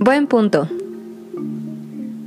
[0.00, 0.68] Buen punto.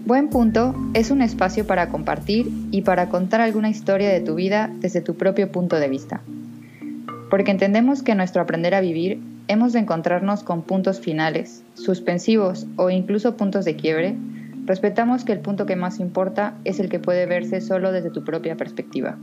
[0.05, 4.69] Buen punto es un espacio para compartir y para contar alguna historia de tu vida
[4.79, 6.21] desde tu propio punto de vista.
[7.29, 12.67] Porque entendemos que en nuestro aprender a vivir hemos de encontrarnos con puntos finales, suspensivos
[12.75, 14.15] o incluso puntos de quiebre,
[14.65, 18.23] respetamos que el punto que más importa es el que puede verse solo desde tu
[18.23, 19.17] propia perspectiva.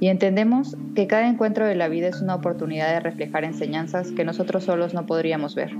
[0.00, 4.24] Y entendemos que cada encuentro de la vida es una oportunidad de reflejar enseñanzas que
[4.24, 5.76] nosotros solos no podríamos ver.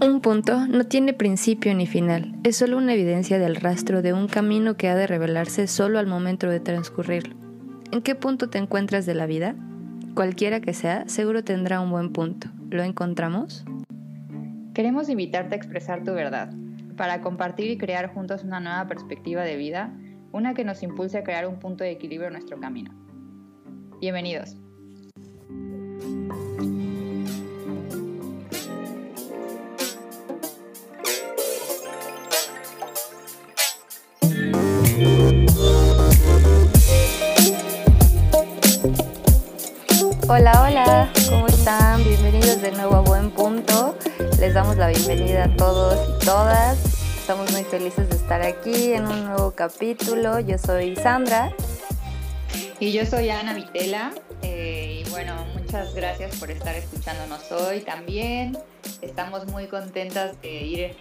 [0.00, 4.28] Un punto no tiene principio ni final, es solo una evidencia del rastro de un
[4.28, 7.34] camino que ha de revelarse solo al momento de transcurrirlo.
[7.90, 9.56] ¿En qué punto te encuentras de la vida?
[10.14, 12.48] Cualquiera que sea, seguro tendrá un buen punto.
[12.70, 13.64] ¿Lo encontramos?
[14.74, 16.52] Queremos invitarte a expresar tu verdad,
[16.96, 19.92] para compartir y crear juntos una nueva perspectiva de vida,
[20.32, 22.92] una que nos impulse a crear un punto de equilibrio en nuestro camino.
[24.00, 24.56] Bienvenidos.
[40.30, 42.04] Hola, hola, ¿cómo están?
[42.04, 43.96] Bienvenidos de nuevo a Buen Punto.
[44.38, 46.97] Les damos la bienvenida a todos y todas.
[47.28, 50.40] Estamos muy felices de estar aquí en un nuevo capítulo.
[50.40, 51.52] Yo soy Sandra.
[52.80, 54.14] Y yo soy Ana Vitela.
[54.40, 58.56] Eh, y bueno, muchas gracias por estar escuchándonos hoy también.
[59.02, 60.96] Estamos muy contentas de ir,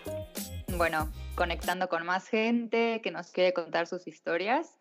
[0.75, 4.77] bueno, conectando con más gente que nos quiere contar sus historias.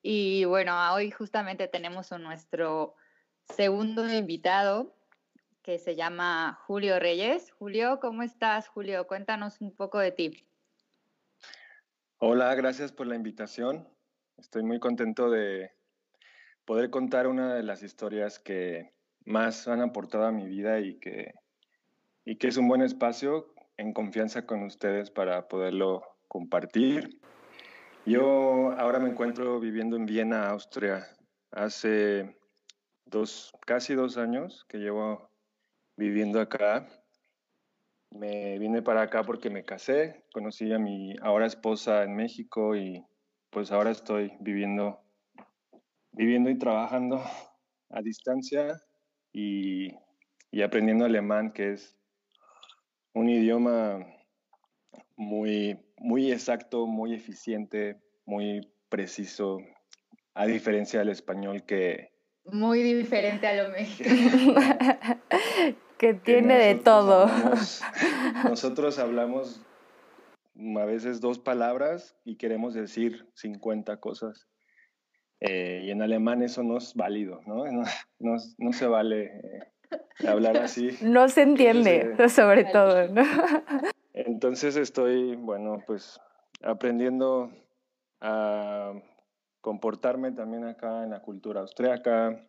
[0.00, 2.94] Y bueno, hoy justamente tenemos a nuestro
[3.56, 4.94] segundo invitado
[5.62, 7.50] que se llama Julio Reyes.
[7.58, 9.08] Julio, ¿cómo estás, Julio?
[9.08, 10.47] Cuéntanos un poco de ti.
[12.20, 13.86] Hola, gracias por la invitación.
[14.38, 15.70] Estoy muy contento de
[16.64, 18.92] poder contar una de las historias que
[19.24, 21.32] más han aportado a mi vida y que,
[22.24, 27.20] y que es un buen espacio en confianza con ustedes para poderlo compartir.
[28.04, 31.06] Yo ahora me encuentro viviendo en Viena, Austria.
[31.52, 32.36] Hace
[33.06, 35.30] dos, casi dos años que llevo
[35.96, 36.84] viviendo acá.
[38.10, 43.04] Me vine para acá porque me casé, conocí a mi ahora esposa en México y
[43.50, 45.00] pues ahora estoy viviendo,
[46.12, 47.22] viviendo y trabajando
[47.90, 48.80] a distancia
[49.32, 49.88] y,
[50.50, 51.98] y aprendiendo alemán, que es
[53.14, 54.06] un idioma
[55.16, 59.58] muy, muy exacto, muy eficiente, muy preciso,
[60.34, 62.10] a diferencia del español que,
[62.50, 64.54] muy diferente a lo mexicano.
[65.98, 67.26] que tiene de todo.
[68.48, 69.60] nosotros hablamos
[70.76, 74.48] a veces dos palabras y queremos decir 50 cosas.
[75.40, 77.64] Eh, y en alemán eso no es válido, ¿no?
[78.18, 80.90] No, no, se vale eh, hablar así.
[81.02, 83.22] No se entiende, sobre todo, ¿no?
[84.14, 86.20] Entonces estoy, bueno, pues
[86.62, 87.52] aprendiendo
[88.20, 88.94] a
[89.60, 92.44] comportarme también acá en la cultura austriaca.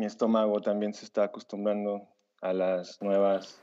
[0.00, 2.08] Mi estómago también se está acostumbrando
[2.40, 3.60] a las nuevas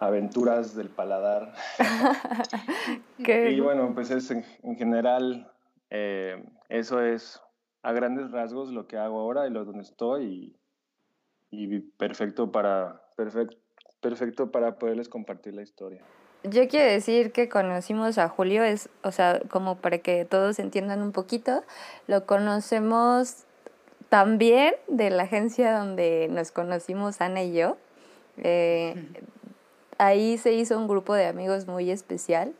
[0.00, 1.54] aventuras del paladar.
[3.18, 4.42] y bueno, pues es en,
[4.76, 5.48] general,
[5.90, 7.40] eh, eso es
[7.84, 10.56] a grandes rasgos lo que hago ahora y lo donde estoy
[11.52, 13.56] y, y perfecto, para, perfecto,
[14.00, 16.02] perfecto para poderles compartir la historia.
[16.42, 21.00] Yo quiero decir que conocimos a Julio, es, o sea, como para que todos entiendan
[21.00, 21.62] un poquito,
[22.08, 23.44] lo conocemos
[24.08, 27.76] también de la agencia donde nos conocimos Ana y yo.
[28.38, 28.94] Eh,
[29.98, 32.54] ahí se hizo un grupo de amigos muy especial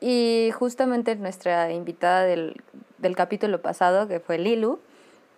[0.00, 2.62] y justamente nuestra invitada del,
[2.98, 4.78] del capítulo pasado, que fue Lilu,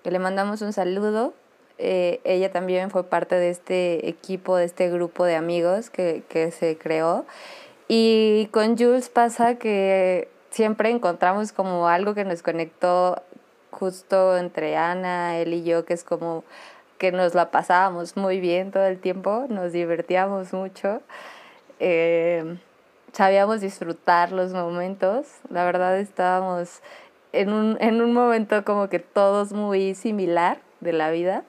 [0.03, 1.35] que le mandamos un saludo,
[1.79, 6.51] eh, ella también fue parte de este equipo, de este grupo de amigos que, que
[6.51, 7.25] se creó.
[7.87, 13.23] Y con Jules pasa que siempre encontramos como algo que nos conectó
[13.71, 16.45] justo entre Ana, él y yo, que es como
[16.99, 21.01] que nos la pasábamos muy bien todo el tiempo, nos divertíamos mucho,
[21.79, 22.59] eh,
[23.13, 26.81] sabíamos disfrutar los momentos, la verdad estábamos
[27.33, 31.45] en un, en un momento como que todos muy similar de la vida.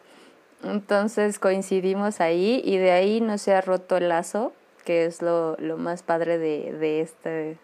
[0.64, 4.52] Entonces coincidimos ahí y de ahí no se ha roto el lazo,
[4.84, 7.58] que es lo, lo más padre de, de, este,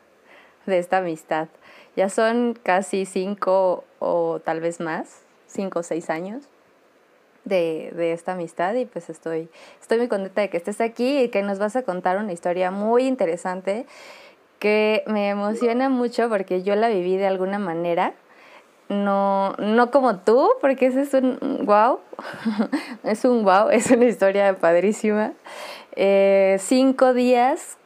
[0.66, 1.50] de esta amistad.
[1.96, 6.44] Ya son casi cinco o tal vez más, cinco o seis años
[7.46, 9.50] de, de, esta amistad y pues estoy,
[9.80, 12.72] estoy muy contenta de que estés aquí y que nos vas a contar una historia
[12.72, 13.86] muy interesante
[14.60, 18.14] que me emociona mucho porque yo la viví de alguna manera
[18.90, 22.00] no, no como tú, porque ese es un wow,
[23.04, 25.34] es un wow, es una historia padrísima.
[25.96, 27.78] Eh, cinco días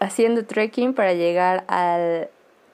[0.00, 2.30] haciendo trekking para llegar al,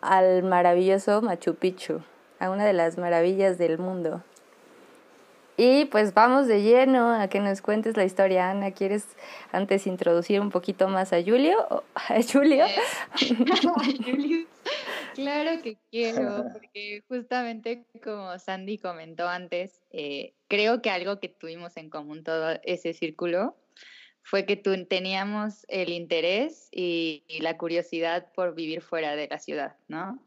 [0.06, 2.00] al maravilloso Machu Picchu,
[2.38, 4.22] a una de las maravillas del mundo.
[5.58, 8.50] Y pues vamos de lleno a que nos cuentes la historia.
[8.50, 9.06] Ana, ¿quieres
[9.52, 11.56] antes introducir un poquito más a Julio?
[11.94, 12.66] ¿A Julio?
[15.14, 21.78] Claro que quiero, porque justamente como Sandy comentó antes, eh, creo que algo que tuvimos
[21.78, 23.56] en común todo ese círculo
[24.26, 30.20] fue que teníamos el interés y, la curiosidad por vivir fuera de la ciudad, ¿no?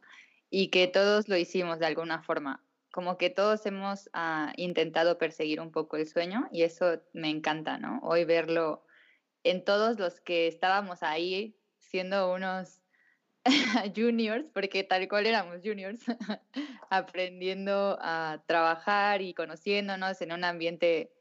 [0.50, 5.60] Y que todos lo hicimos de alguna forma como que todos hemos ah, intentado perseguir
[5.60, 8.00] un poco el sueño y eso me encanta, ¿no?
[8.02, 8.86] Hoy verlo
[9.44, 12.82] en todos los que estábamos ahí siendo unos
[13.96, 16.00] juniors, porque tal cual éramos juniors,
[16.90, 21.12] aprendiendo a trabajar y conociéndonos en un ambiente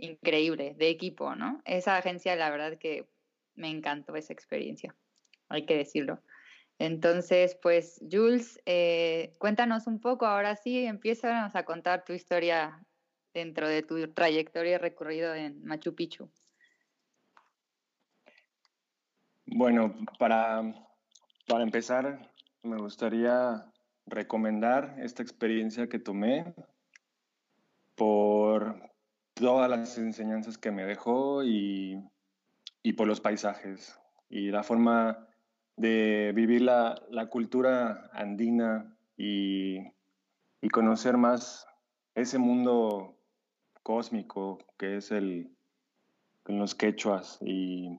[0.00, 1.60] increíble de equipo, ¿no?
[1.64, 3.08] Esa agencia, la verdad que
[3.54, 4.94] me encantó esa experiencia,
[5.48, 6.22] hay que decirlo.
[6.78, 12.82] Entonces, pues, Jules, eh, cuéntanos un poco, ahora sí, empieza a contar tu historia
[13.34, 16.30] dentro de tu trayectoria y recorrido en Machu Picchu.
[19.46, 20.62] Bueno, para,
[21.46, 22.30] para empezar,
[22.62, 23.66] me gustaría
[24.06, 26.54] recomendar esta experiencia que tomé
[27.94, 28.89] por
[29.40, 32.02] todas las enseñanzas que me dejó y,
[32.82, 33.98] y por los paisajes
[34.28, 35.26] y la forma
[35.76, 36.94] de vivir la,
[37.30, 39.78] cultura andina y,
[40.72, 41.66] conocer más
[42.14, 43.16] ese mundo
[43.82, 45.50] cósmico que es el
[46.46, 47.96] los quechuas y,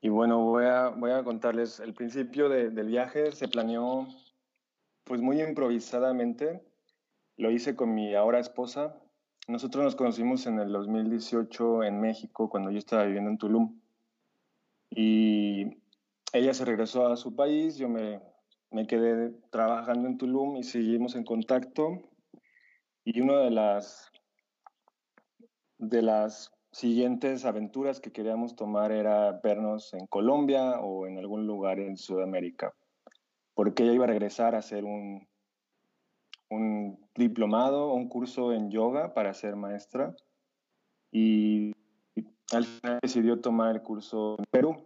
[0.00, 4.08] y bueno voy a, voy a contarles el principio del viaje se planeó
[5.04, 6.60] pues muy improvisadamente
[7.36, 9.01] lo hice con mi ahora esposa
[9.48, 13.80] nosotros nos conocimos en el 2018 en México cuando yo estaba viviendo en Tulum
[14.90, 15.82] y
[16.32, 18.20] ella se regresó a su país, yo me,
[18.70, 22.02] me quedé trabajando en Tulum y seguimos en contacto.
[23.04, 24.10] Y una de las,
[25.78, 31.80] de las siguientes aventuras que queríamos tomar era vernos en Colombia o en algún lugar
[31.80, 32.72] en Sudamérica,
[33.54, 35.26] porque ella iba a regresar a hacer un,
[36.52, 40.14] un diplomado, un curso en yoga para ser maestra
[41.10, 41.72] y
[42.52, 44.76] al final decidió tomar el curso en Perú.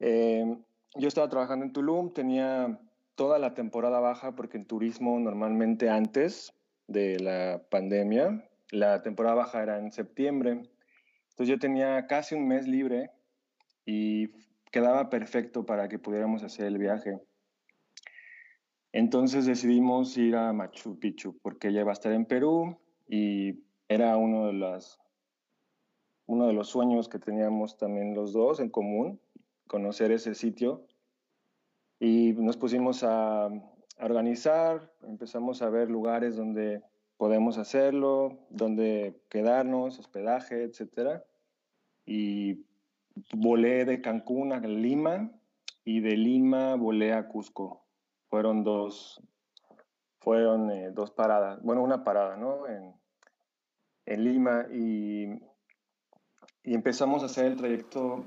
[0.00, 0.56] Eh,
[0.96, 2.78] yo estaba trabajando en Tulum, tenía
[3.14, 6.52] toda la temporada baja porque en turismo normalmente antes
[6.86, 10.50] de la pandemia, la temporada baja era en septiembre.
[11.30, 13.10] Entonces yo tenía casi un mes libre
[13.84, 14.28] y
[14.70, 17.20] quedaba perfecto para que pudiéramos hacer el viaje.
[18.94, 23.58] Entonces decidimos ir a Machu Picchu porque ella iba a estar en Perú y
[23.88, 25.00] era uno de, las,
[26.26, 29.20] uno de los sueños que teníamos también los dos en común
[29.66, 30.86] conocer ese sitio.
[31.98, 33.50] Y nos pusimos a,
[34.00, 36.80] organizar, empezamos a ver lugares donde
[37.16, 41.20] podemos hacerlo, donde quedarnos, hospedaje, etc.
[42.06, 42.64] Y
[43.32, 45.32] volé de Cancún a Lima
[45.84, 47.83] y de Lima volé a Cusco.
[48.34, 49.22] Fueron dos,
[50.18, 52.66] fueron eh, dos paradas, bueno, una parada, ¿no?
[52.66, 52.92] En,
[54.06, 55.26] en Lima y,
[56.64, 58.24] y empezamos a hacer el trayecto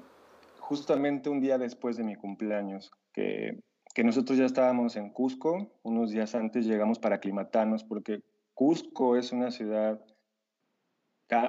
[0.60, 3.62] justamente un día después de mi cumpleaños, que,
[3.94, 8.24] que nosotros ya estábamos en Cusco, unos días antes llegamos para aclimatarnos, porque
[8.54, 10.00] Cusco es una ciudad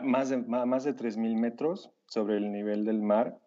[0.03, 3.38] más de, más de 3.000 metros sobre el nivel del mar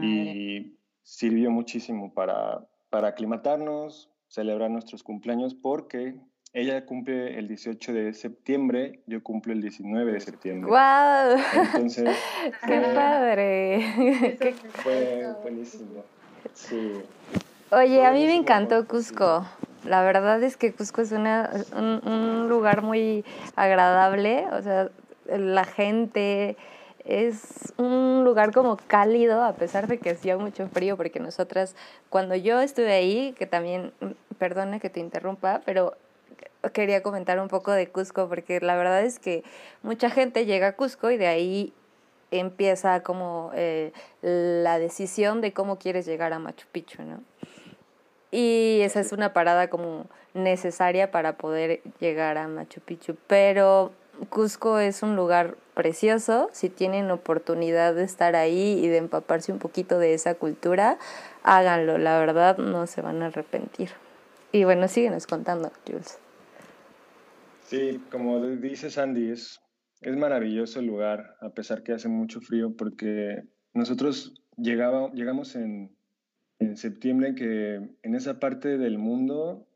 [0.00, 6.14] y sirvió muchísimo para, para aclimatarnos, celebrar nuestros cumpleaños, porque
[6.54, 10.70] ella cumple el 18 de septiembre, yo cumplo el 19 de septiembre.
[10.70, 11.38] ¡Wow!
[11.64, 12.16] Entonces.
[12.66, 14.54] ¡Qué padre!
[14.82, 16.02] Fue buenísimo.
[16.54, 16.92] Sí.
[17.70, 19.46] Oye, a mí me encantó Cusco.
[19.84, 24.46] La verdad es que Cusco es una, un, un lugar muy agradable.
[24.52, 24.88] O sea,
[25.26, 26.56] la gente
[27.04, 31.74] es un lugar como cálido, a pesar de que hacía mucho frío, porque nosotras,
[32.10, 33.92] cuando yo estuve ahí, que también,
[34.38, 35.94] perdone que te interrumpa, pero
[36.72, 39.42] quería comentar un poco de Cusco, porque la verdad es que
[39.82, 41.72] mucha gente llega a Cusco y de ahí
[42.30, 43.92] empieza como eh,
[44.22, 47.20] la decisión de cómo quieres llegar a Machu Picchu, ¿no?
[48.30, 53.14] Y esa es una parada como necesaria para poder llegar a Machu Picchu.
[53.26, 53.92] Pero
[54.28, 56.48] Cusco es un lugar precioso.
[56.52, 60.98] Si tienen oportunidad de estar ahí y de empaparse un poquito de esa cultura,
[61.42, 61.98] háganlo.
[61.98, 63.90] La verdad no se van a arrepentir.
[64.52, 66.18] Y bueno, síguenos contando, Jules.
[67.64, 69.60] Sí, como dice Sandy, es,
[70.02, 75.96] maravilloso el lugar, a pesar que hace mucho frío, porque nosotros llegaba, llegamos en,
[76.58, 79.66] en septiembre, que en esa parte del mundo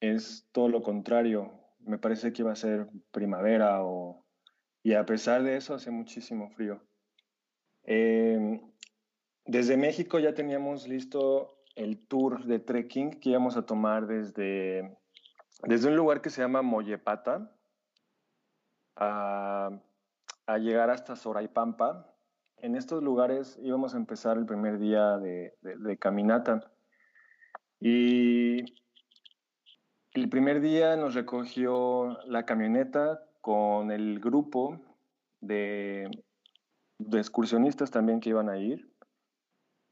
[0.00, 1.63] es todo lo contrario.
[1.86, 4.24] Me parece que iba a ser primavera o,
[4.82, 6.82] y a pesar de eso hace muchísimo frío.
[7.84, 8.60] Em,
[9.46, 14.96] desde México ya teníamos listo el tour de trekking que íbamos a tomar desde,
[15.62, 17.50] desde un lugar que se llama Mollepata
[18.96, 19.70] a,
[20.58, 22.14] llegar hasta Soraipampa.
[22.58, 26.70] En estos lugares íbamos a empezar el primer día de caminata.
[27.80, 28.83] Y
[30.14, 34.80] el primer día nos recogió la camioneta con el grupo
[35.40, 36.08] de,
[37.12, 38.88] excursionistas también que iban a ir.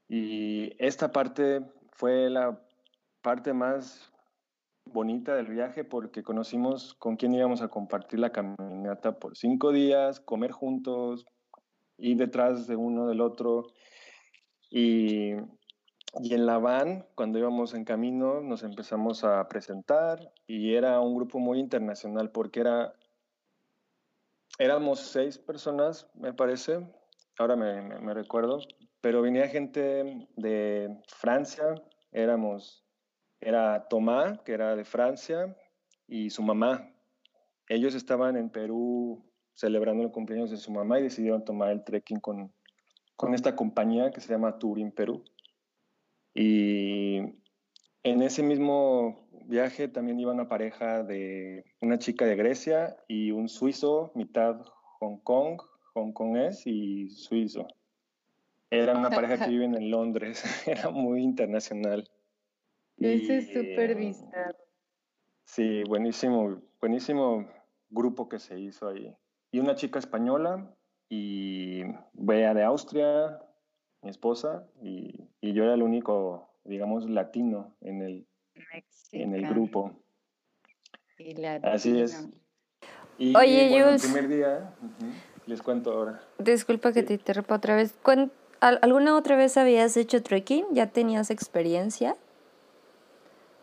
[0.07, 1.61] Y esta parte
[1.91, 2.59] fue la
[3.21, 4.11] parte más
[4.85, 10.19] bonita del viaje porque conocimos con quién íbamos a compartir la caminata por cinco días,
[10.21, 11.25] comer juntos,
[11.97, 13.67] ir detrás de uno del otro.
[14.69, 15.33] Y,
[16.21, 21.15] y en la van, cuando íbamos en camino, nos empezamos a presentar y era un
[21.15, 22.93] grupo muy internacional porque era,
[24.59, 26.87] éramos seis personas, me parece,
[27.39, 28.59] ahora me, recuerdo,
[29.01, 31.73] pero venía gente de Francia,
[32.11, 32.85] éramos,
[33.41, 35.57] era Tomás, que era de Francia,
[36.07, 36.89] y su mamá.
[37.67, 42.19] Ellos estaban en Perú celebrando el cumpleaños de su mamá y decidieron tomar el trekking
[42.19, 42.53] con,
[43.15, 45.23] con esta compañía que se llama Turing Perú.
[46.33, 47.17] Y
[48.03, 53.49] en ese mismo viaje también iba una pareja de una chica de Grecia y un
[53.49, 54.59] suizo, mitad
[54.99, 55.61] Hong Kong,
[55.93, 57.67] hongkonés y suizo.
[58.69, 62.09] Era una pareja que vive en Londres, era muy internacional.
[62.97, 64.55] Ese es súper vista.
[65.45, 67.47] Sí, buenísimo, buenísimo
[67.89, 69.13] grupo que se hizo ahí.
[69.51, 70.73] Y una chica española
[71.09, 73.39] y Bea de Austria,
[74.03, 78.27] mi esposa, y, y, yo era el único, digamos, latino en el,
[79.11, 79.93] en el grupo.
[81.17, 82.27] Y Así es.
[83.17, 84.01] Y, Oye, bueno, el Jules.
[84.03, 84.75] primer día,
[85.45, 86.21] les cuento ahora.
[86.39, 87.95] Disculpa que te interrumpa otra vez.
[88.03, 90.65] Cuen- ¿al- ¿Alguna otra vez habías hecho trekking?
[90.73, 92.15] ¿Ya tenías experiencia?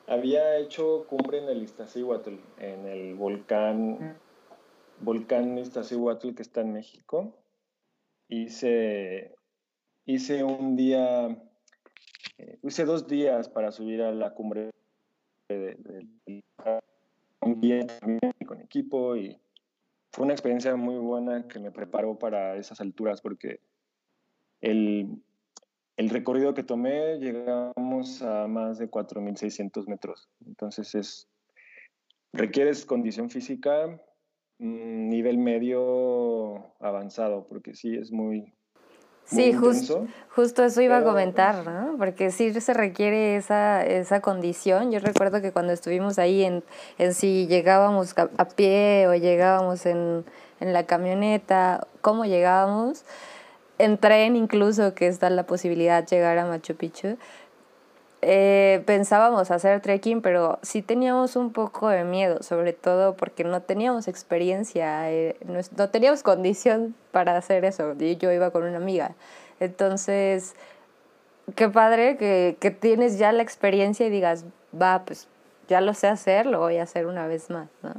[0.06, 4.18] Había hecho cumbre en el Iztaccíhuatl, en el volcán,
[5.00, 7.34] volcán Iztaccíhuatl que está en México.
[8.28, 9.34] Hice,
[10.06, 11.28] hice un día,
[12.38, 14.70] eh, hice dos días para subir a la cumbre
[15.48, 16.44] de, de- de-
[17.42, 17.86] un día
[18.46, 19.40] con equipo y
[20.12, 23.60] fue una experiencia muy buena que me preparó para esas alturas porque
[24.60, 25.22] el,
[25.96, 30.28] el recorrido que tomé llegamos a más de 4.600 metros.
[30.46, 31.28] Entonces es,
[32.32, 34.00] requieres condición física,
[34.58, 38.52] nivel medio avanzado, porque sí es muy
[39.30, 40.06] Sí, jus- intenso.
[40.34, 41.96] justo eso iba a comentar, ¿no?
[41.98, 44.90] Porque sí se requiere esa, esa condición.
[44.90, 46.62] Yo recuerdo que cuando estuvimos ahí en,
[46.98, 50.24] en si llegábamos a, a pie o llegábamos en,
[50.60, 53.04] en la camioneta, cómo llegábamos,
[53.78, 57.16] en tren incluso, que está la posibilidad de llegar a Machu Picchu,
[58.22, 63.62] eh, pensábamos hacer trekking, pero sí teníamos un poco de miedo, sobre todo porque no
[63.62, 67.94] teníamos experiencia, eh, no, no teníamos condición para hacer eso.
[67.94, 69.14] Yo iba con una amiga.
[69.58, 70.54] Entonces,
[71.56, 74.44] qué padre que, que tienes ya la experiencia y digas,
[74.80, 75.28] va, pues
[75.68, 77.94] ya lo sé hacer, lo voy a hacer una vez más, ¿no?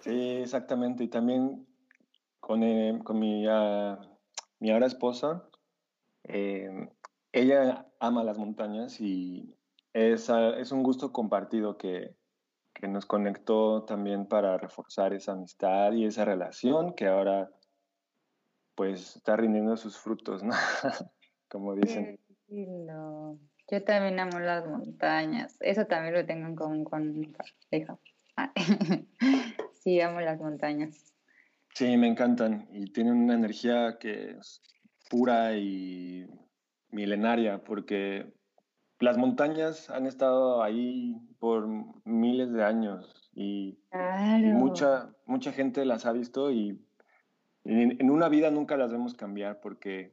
[0.00, 1.04] Sí, exactamente.
[1.04, 1.66] Y también
[2.40, 3.98] con, eh, con mi, ah,
[4.58, 5.44] mi ahora esposa,
[7.34, 9.54] ella ama las montañas y
[9.92, 12.14] es, ah, es un gusto compartido que,
[12.72, 17.50] que nos conectó también para reforzar esa amistad y esa relación que ahora
[18.76, 20.52] pues está rindiendo sus frutos, ¿no?
[21.48, 22.18] Como dicen.
[22.48, 25.56] Yo también amo las montañas.
[25.60, 27.98] Eso también lo tengo en común con mi pareja.
[28.36, 28.52] Ah,
[29.72, 31.12] Sí, amo las montañas.
[31.74, 34.62] Sí, me encantan y tienen una energía que es
[35.10, 36.26] pura y
[36.94, 38.32] milenaria porque
[39.00, 41.68] las montañas han estado ahí por
[42.04, 43.78] miles de años y,
[44.40, 46.80] mucha, mucha gente las ha visto y
[47.64, 50.12] en, en una vida nunca las vemos cambiar porque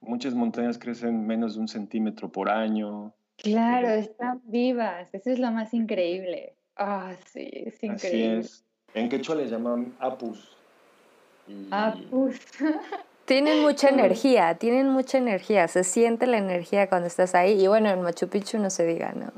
[0.00, 3.14] muchas montañas crecen menos de un centímetro por año.
[3.36, 5.12] Claro, están vivas.
[5.12, 6.54] Eso es lo más increíble.
[6.76, 8.38] Ah, sí, es Así increíble.
[8.40, 8.64] es.
[8.94, 10.56] En quechua les llaman apus.
[11.46, 11.68] Y,
[12.10, 12.40] pues.
[13.24, 17.88] Tienen mucha energía, tienen mucha energía, se siente la energía cuando estás ahí y bueno,
[17.88, 19.32] en Machu Picchu no se diga, ¿no?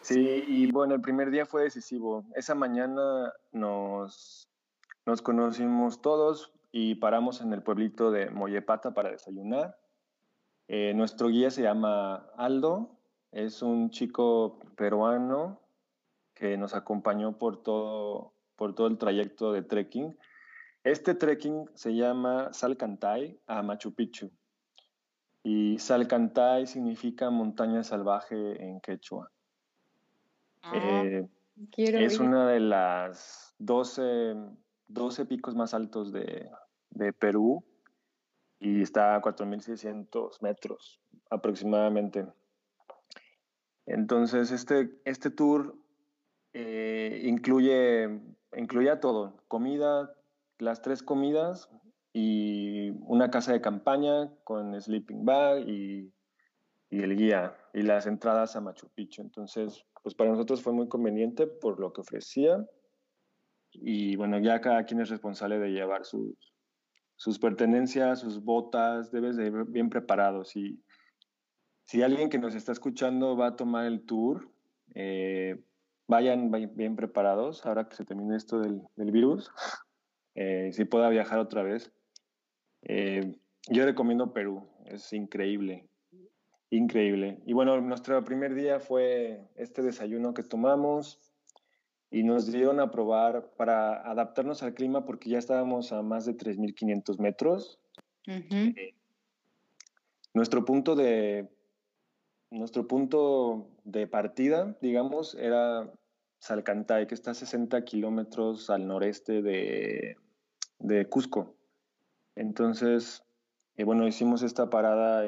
[0.00, 2.24] Sí, y bueno, el primer día fue decisivo.
[2.34, 4.48] Esa mañana nos,
[5.06, 9.76] nos conocimos todos y paramos en el pueblito de Moyepata para desayunar.
[10.68, 12.96] Eh, nuestro guía se llama Aldo,
[13.32, 15.60] es un chico peruano
[16.34, 20.16] que nos acompañó por todo, por todo el trayecto de trekking.
[20.82, 24.30] Este trekking se llama Salcantay a Machu Picchu.
[25.42, 29.30] Y Salcantay significa montaña salvaje en quechua.
[30.62, 31.28] Ah, eh,
[31.76, 34.34] es una de las 12,
[34.88, 36.50] 12 picos más altos de,
[36.90, 37.64] de Perú
[38.58, 42.26] y está a 4.600 metros aproximadamente.
[43.86, 45.74] Entonces, este, este tour
[46.52, 48.20] eh, incluye,
[48.56, 50.14] incluye todo, comida,
[50.60, 51.68] las tres comidas
[52.12, 56.12] y una casa de campaña con sleeping bag y,
[56.90, 59.22] el guía y las entradas a Machu Picchu.
[59.22, 62.66] Entonces, pues para nosotros fue muy conveniente por lo que ofrecía.
[63.72, 69.46] Y bueno, ya cada quien es responsable de llevar sus, pertenencias, sus botas, debes de
[69.46, 70.44] ir bien preparado.
[70.44, 70.82] Si,
[71.84, 74.50] si alguien que nos está escuchando va a tomar el tour,
[74.96, 75.62] eh,
[76.08, 79.52] vayan bien preparados ahora que se termine esto del virus,
[80.34, 81.92] eh, si pueda viajar otra vez.
[82.82, 83.36] Eh,
[83.68, 85.86] yo recomiendo Perú, es increíble.
[86.70, 87.38] Increíble.
[87.46, 91.20] Y bueno, nuestro primer día fue este desayuno que tomamos
[92.10, 96.36] y nos dieron a probar para adaptarnos al clima porque ya estábamos a más de
[96.36, 97.80] 3.500 metros.
[98.26, 98.94] Eh,
[100.32, 101.48] nuestro punto de
[102.50, 105.92] nuestro punto de partida, digamos, era
[106.40, 110.16] Salcantay, que está a 60 kilómetros al noreste de,
[110.78, 111.54] de Cusco.
[112.34, 113.22] Entonces,
[113.76, 115.22] y bueno, hicimos esta parada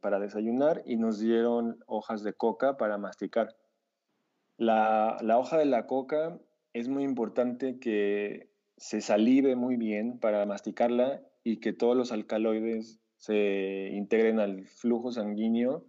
[0.00, 3.56] para desayunar y nos dieron hojas de coca para masticar.
[4.56, 6.38] La, la hoja de la coca
[6.72, 13.00] es muy importante que se salive muy bien para masticarla y que todos los alcaloides
[13.16, 15.84] se integren al flujo sanguíneo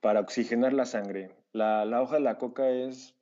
[0.00, 1.30] para oxigenar la sangre.
[1.52, 3.14] La, la, hoja de la coca es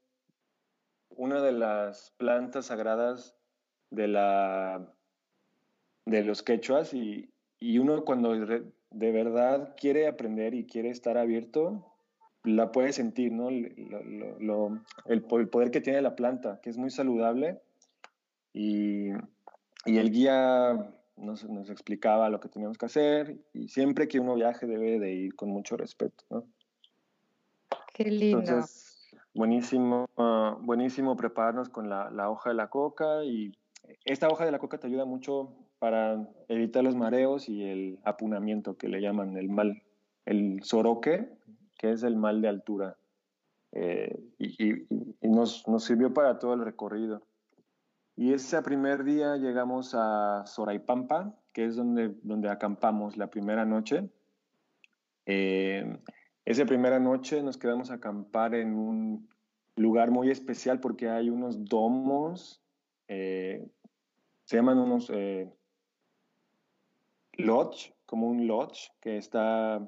[1.11, 3.37] una de las plantas sagradas
[3.90, 4.92] de, la,
[6.07, 11.90] de los quechuas y, y uno cuando de verdad quiere aprender y quiere estar abierto,
[12.44, 13.49] la puede sentir, ¿no?
[13.49, 17.61] el, poder que tiene la planta, que es muy saludable.
[18.53, 19.11] Y,
[19.87, 24.99] el guía nos, explicaba lo que teníamos que hacer y siempre que uno viaje debe
[24.99, 26.44] de ir con mucho respeto, ¿no?
[27.94, 28.40] Qué lindo.
[28.40, 28.89] Entonces,
[29.35, 30.09] buenísimo,
[30.61, 33.53] buenísimo prepararnos con la, la hoja de la coca y
[34.05, 38.77] esta hoja de la coca te ayuda mucho para evitar los mareos y el apunamiento
[38.77, 39.83] que le llaman el mal,
[40.27, 41.29] el soroque,
[41.79, 42.97] que es el mal de altura.
[43.73, 44.87] Eh, y,
[45.27, 47.23] nos, nos, sirvió para todo el recorrido.
[48.14, 54.11] Y ese primer día llegamos a Soraipampa, que es donde, donde acampamos la primera noche.
[55.25, 55.99] Eh,
[56.44, 59.29] esa primera noche nos quedamos a acampar en un
[59.76, 62.62] lugar muy especial porque hay unos domos,
[63.09, 63.66] eh,
[64.44, 65.48] se llaman unos eh,
[67.35, 69.81] lodge, como un lodge que está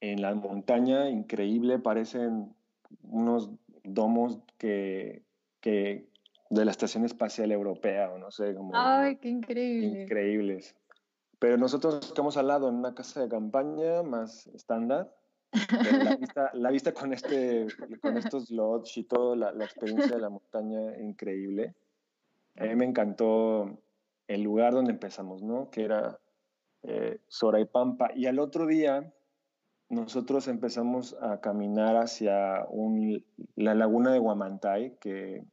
[0.00, 2.54] en la montaña, increíble, parecen
[3.02, 3.50] unos
[3.84, 5.22] domos que,
[5.60, 6.06] que
[6.50, 8.72] de la Estación Espacial Europea, o no sé, como...
[8.74, 10.02] ¡Ay, qué increíble!
[10.02, 10.76] Increíbles.
[11.38, 15.12] Pero nosotros nos quedamos al lado en una casa de campaña más estándar.
[15.52, 17.66] La vista, la vista, con, este,
[18.00, 21.74] con estos lodge y toda la, la experiencia de la montaña, increíble.
[22.56, 23.82] A mí me encantó
[24.28, 25.70] el lugar donde empezamos, ¿no?
[25.70, 26.18] Que era
[26.82, 27.20] eh,
[27.70, 29.12] Pampa Y al otro día
[29.88, 32.66] nosotros empezamos a caminar hacia
[33.56, 35.44] la laguna de Guamantay, que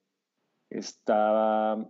[0.70, 1.86] estaba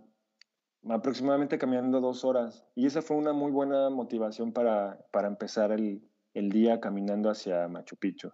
[0.88, 2.66] aproximadamente caminando dos horas.
[2.74, 6.02] Y esa fue una muy buena motivación para, para empezar el,
[6.34, 8.30] el, día caminando hacia Machu Picchu.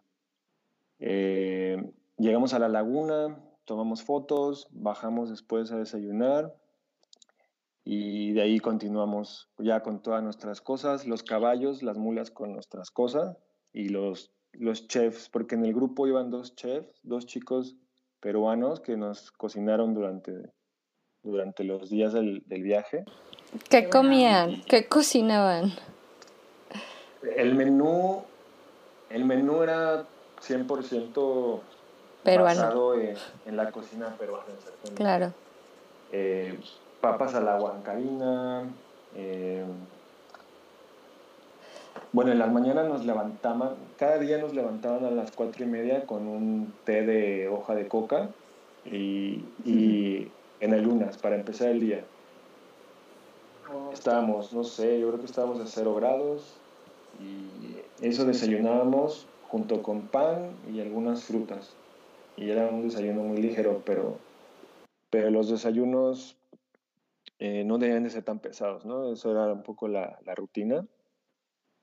[0.98, 6.54] Eh, llegamos a la laguna, tomamos fotos, bajamos después a desayunar
[7.85, 12.90] y de ahí continuamos ya con todas nuestras cosas, los caballos, las mulas con nuestras
[12.90, 13.37] cosas
[13.72, 17.76] y los, los chefs, porque en el grupo iban dos chefs, dos chicos
[18.20, 20.32] peruanos que nos cocinaron durante,
[21.22, 23.04] durante los días del, del viaje.
[23.68, 24.62] ¿Qué comían?
[24.66, 25.72] ¿Qué cocinaban?
[27.34, 28.22] El menú,
[29.10, 30.04] el menú era
[30.40, 31.60] 100%
[32.22, 32.60] peruano.
[32.60, 34.44] basado en, en, la cocina peruana.
[34.94, 35.32] Claro.
[36.12, 36.58] Eh,
[37.00, 38.64] papas a la huancarina,
[39.14, 39.64] eh,
[42.12, 46.06] bueno, en las mañanas nos levantaban, cada día nos levantaban a las cuatro y media
[46.06, 48.28] con un té de hoja de coca
[48.84, 52.04] y, y en ayunas para empezar el día.
[53.92, 56.56] Estábamos, no sé, yo creo que estábamos a cero grados
[57.20, 61.76] y eso desayunábamos junto con pan y algunas frutas.
[62.37, 64.18] Y era un desayuno muy ligero, pero,
[65.11, 66.37] pero los desayunos
[67.38, 69.12] eh, no debían de ser tan pesados, ¿no?
[69.12, 70.87] Eso era un poco la, la rutina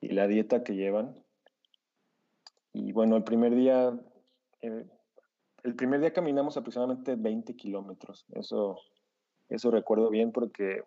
[0.02, 1.16] y la dieta que llevan.
[2.74, 3.98] Y bueno, el primer día,
[4.62, 4.86] eh,
[5.64, 8.26] el primer día caminamos aproximadamente 20 kilómetros.
[8.34, 8.80] Eso,
[9.50, 10.84] eso recuerdo bien porque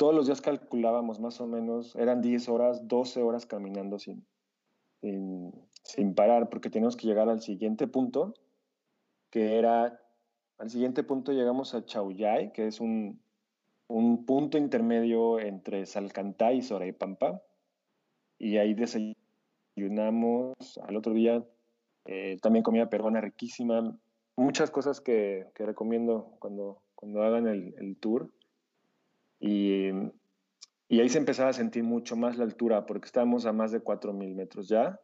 [0.00, 4.24] todos los días calculábamos más o menos, eran 10 horas, 12 horas caminando sin,
[5.82, 8.32] sin, parar, porque teníamos que llegar al siguiente punto,
[9.28, 10.00] que era,
[10.56, 13.20] al siguiente punto llegamos a Chauyay, que es un,
[13.88, 17.42] un punto intermedio entre Salcantay y Soraipampa,
[18.38, 21.44] y ahí desayunamos, al otro día
[22.06, 23.94] eh, también comida peruana riquísima,
[24.34, 28.30] muchas cosas que, recomiendo cuando, cuando hagan el tour.
[29.40, 29.88] Y,
[30.88, 33.82] y, ahí se empezaba a sentir mucho más la altura, porque estábamos a más de
[33.82, 35.00] 4.000 metros ya.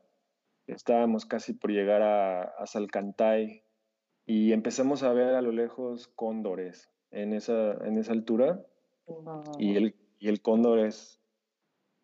[0.67, 3.63] Estábamos casi por llegar a, a Salcantay
[4.27, 8.61] y empezamos a ver a lo lejos cóndores en esa, en esa altura.
[9.59, 11.21] Y, el, y el cóndor es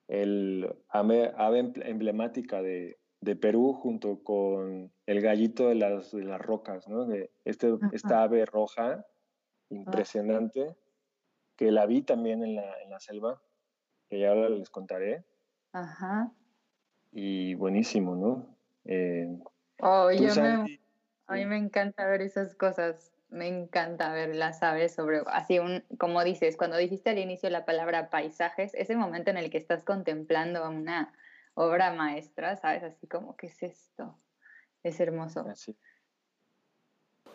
[0.08, 6.40] el ave, ave emblemática de, de, Perú junto con el gallito de las, de las
[6.40, 7.04] rocas, ¿no?
[7.06, 9.04] De este, esta ave roja
[9.68, 10.76] impresionante
[11.62, 13.40] que la vi también en la, en la selva,
[14.08, 15.22] que ya ahora les contaré.
[15.72, 16.32] Ajá.
[17.12, 18.46] Y buenísimo, ¿no?
[18.84, 19.28] Eh,
[19.80, 20.80] oh, yo me,
[21.28, 25.84] a mí me encanta ver esas cosas, me encanta ver las aves sobre, así un,
[25.98, 29.84] como dices, cuando dijiste al inicio la palabra paisajes, ese momento en el que estás
[29.84, 31.12] contemplando una
[31.54, 32.82] obra maestra, ¿sabes?
[32.82, 34.18] Así como, ¿qué es esto?
[34.82, 35.46] Es hermoso.
[35.54, 35.76] Sí,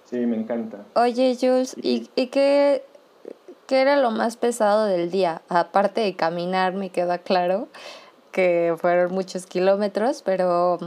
[0.03, 0.85] sí me encanta.
[0.95, 2.83] Oye, Jules, ¿y, y qué
[3.67, 5.41] ¿Qué era lo más pesado del día?
[5.49, 7.67] Aparte de caminar, me queda claro
[8.32, 10.80] que fueron muchos kilómetros, pero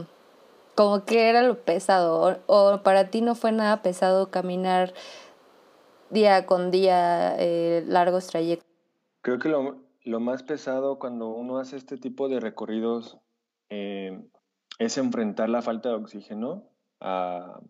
[0.74, 2.40] como que era lo pesado.
[2.46, 4.94] O, para ti no fue nada pesado caminar
[6.08, 8.66] día con día eh, largos trayectos.
[9.20, 13.18] Creo que lo, más pesado cuando uno hace este tipo de recorridos
[13.68, 14.26] eh,
[14.78, 16.64] es enfrentar la falta de oxígeno
[16.98, 17.60] a,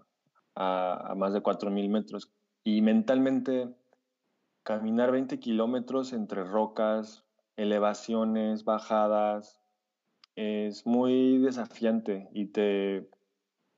[0.54, 2.30] a, a más de 4.000 metros.
[2.62, 3.74] Y mentalmente
[4.62, 7.24] caminar 20 kilómetros entre rocas,
[7.56, 9.60] elevaciones, bajadas,
[10.36, 13.10] es muy desafiante y te,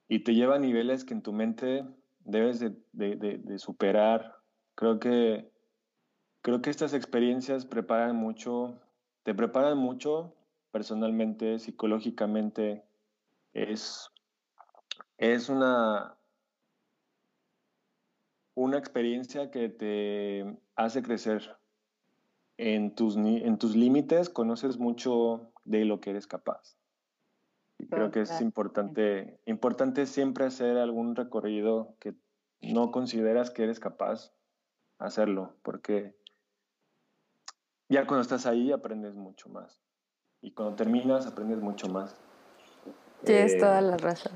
[0.09, 1.85] y te lleva a niveles que en tu mente
[2.25, 4.37] debes de, superar.
[4.75, 5.51] Creo que,
[6.42, 8.79] creo que estas experiencias preparan mucho,
[9.23, 10.35] te preparan mucho
[10.71, 12.85] personalmente, psicológicamente.
[13.55, 14.11] Es,
[15.18, 16.16] es una,
[18.55, 21.57] una experiencia que te hace crecer
[22.59, 26.77] en tus, en tus límites, conoces mucho de lo que eres capaz.
[27.79, 32.14] Y creo que es importante, importante siempre hacer algún recorrido que
[32.61, 34.33] no consideras que eres capaz
[34.99, 36.14] hacerlo, porque
[37.88, 39.81] ya cuando estás ahí aprendes mucho más.
[40.40, 42.16] Y cuando terminas aprendes mucho más.
[43.25, 44.33] Tienes toda eh, la razón.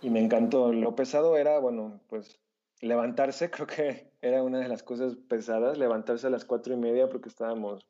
[0.00, 0.72] Y me encantó.
[0.72, 2.38] Lo pesado era, bueno, pues
[2.80, 7.08] levantarse, creo que era una de las cosas pesadas, levantarse a las cuatro y media
[7.08, 7.86] porque estábamos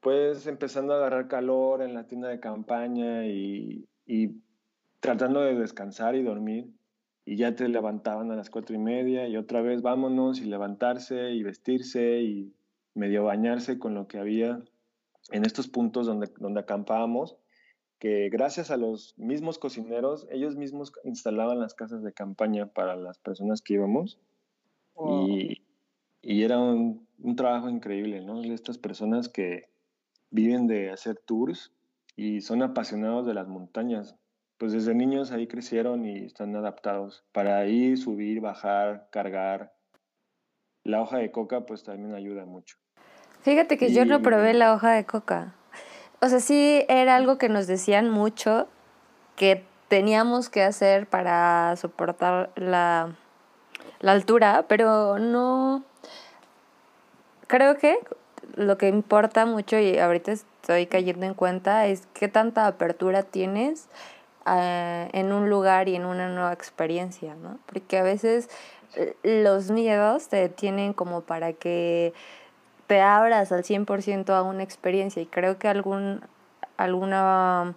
[0.00, 4.40] pues empezando a agarrar calor en la tienda de campaña y, y
[5.00, 6.70] tratando de descansar y dormir.
[7.24, 11.32] Y ya te levantaban a las cuatro y media y otra vez vámonos y levantarse
[11.32, 12.54] y vestirse y
[12.94, 14.62] medio bañarse con lo que había
[15.32, 17.36] en estos puntos donde, donde acampábamos
[17.98, 23.18] que gracias a los mismos cocineros, ellos mismos instalaban las casas de campaña para las
[23.18, 24.18] personas que íbamos.
[25.28, 25.62] Y,
[26.22, 28.42] y, era un, un, trabajo increíble, ¿no?
[28.42, 29.68] Estas personas que
[30.30, 31.72] viven de hacer tours
[32.16, 34.16] y son apasionados de las montañas.
[34.56, 39.74] Pues desde niños ahí crecieron y están adaptados para ir, subir, bajar, cargar.
[40.82, 42.78] La hoja de coca pues también ayuda mucho.
[43.42, 45.55] Fíjate que yo no probé la hoja de coca
[46.20, 48.68] o sea, sí era algo que nos decían mucho
[49.36, 53.14] que teníamos que hacer para soportar la,
[54.00, 55.84] la altura, pero no...
[57.46, 57.98] Creo que
[58.56, 63.88] lo que importa mucho y ahorita estoy cayendo en cuenta es qué tanta apertura tienes
[64.46, 67.58] eh, en un lugar y en una nueva experiencia, ¿no?
[67.66, 68.48] Porque a veces
[68.94, 72.14] eh, los miedos te detienen como para que
[72.86, 76.20] te abras al 100% a una experiencia y creo que algún,
[76.76, 77.74] alguna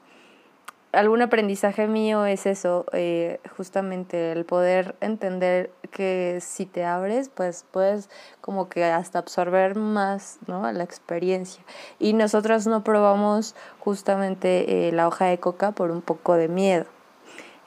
[0.91, 7.65] algún aprendizaje mío es eso, eh, justamente el poder entender que si te abres, pues
[7.71, 8.09] puedes
[8.41, 10.71] como que hasta absorber más, ¿no?
[10.71, 11.63] La experiencia.
[11.99, 16.85] Y nosotros no probamos justamente eh, la hoja de coca por un poco de miedo.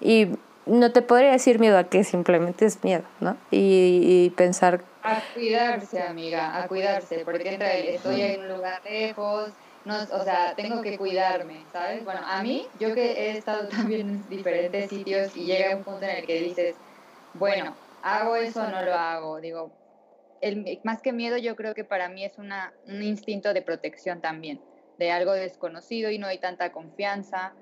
[0.01, 0.31] Y
[0.67, 3.37] no te podría decir miedo a que simplemente es miedo, ¿no?
[3.51, 4.83] Y, pensar...
[5.03, 7.59] A cuidarse, amiga, a cuidarse, porque
[7.95, 9.51] estoy en un lugar lejos,
[9.85, 12.05] no, o sea, tengo que cuidarme, ¿sabes?
[12.05, 16.05] Bueno, a mí, yo que he estado también en diferentes sitios y llega un punto
[16.05, 16.77] en el que dices,
[17.35, 19.41] bueno, ¿hago eso o no lo hago?
[19.41, 19.73] Digo,
[20.41, 24.21] el, más que miedo, yo creo que para mí es una, un instinto de protección
[24.21, 24.61] también,
[24.99, 27.53] de algo desconocido y no hay tanta confianza,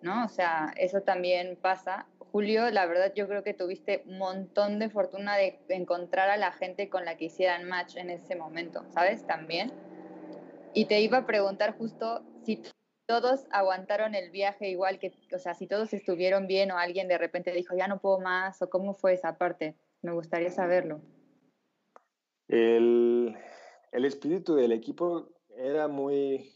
[0.00, 0.24] ¿no?
[0.24, 2.06] O sea, eso también pasa.
[2.32, 6.52] Julio, la verdad yo creo que tuviste un montón de fortuna de encontrar a la
[6.52, 9.26] gente con la que hicieran match en ese momento, ¿sabes?
[9.26, 9.72] También
[10.74, 12.62] y te iba a preguntar justo si
[13.06, 17.18] todos aguantaron el viaje igual que, o sea, si todos estuvieron bien o alguien de
[17.18, 19.76] repente dijo, ya no puedo más, o cómo fue esa parte.
[20.02, 21.00] Me gustaría saberlo.
[22.48, 23.36] El,
[23.92, 26.52] el espíritu del equipo era muy...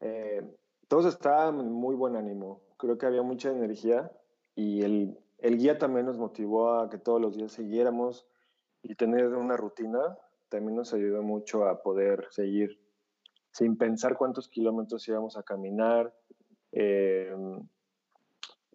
[0.00, 0.42] Eh,
[0.86, 2.62] todos estaban en muy buen ánimo.
[2.78, 4.10] Creo que había mucha energía
[4.58, 8.26] y el, el guía también nos motivó a que todos los días siguiéramos
[8.82, 10.00] y tener una rutina
[10.48, 12.76] también nos ayudó mucho a poder seguir
[13.52, 16.12] sin pensar cuántos kilómetros íbamos a caminar.
[16.72, 17.32] Eh,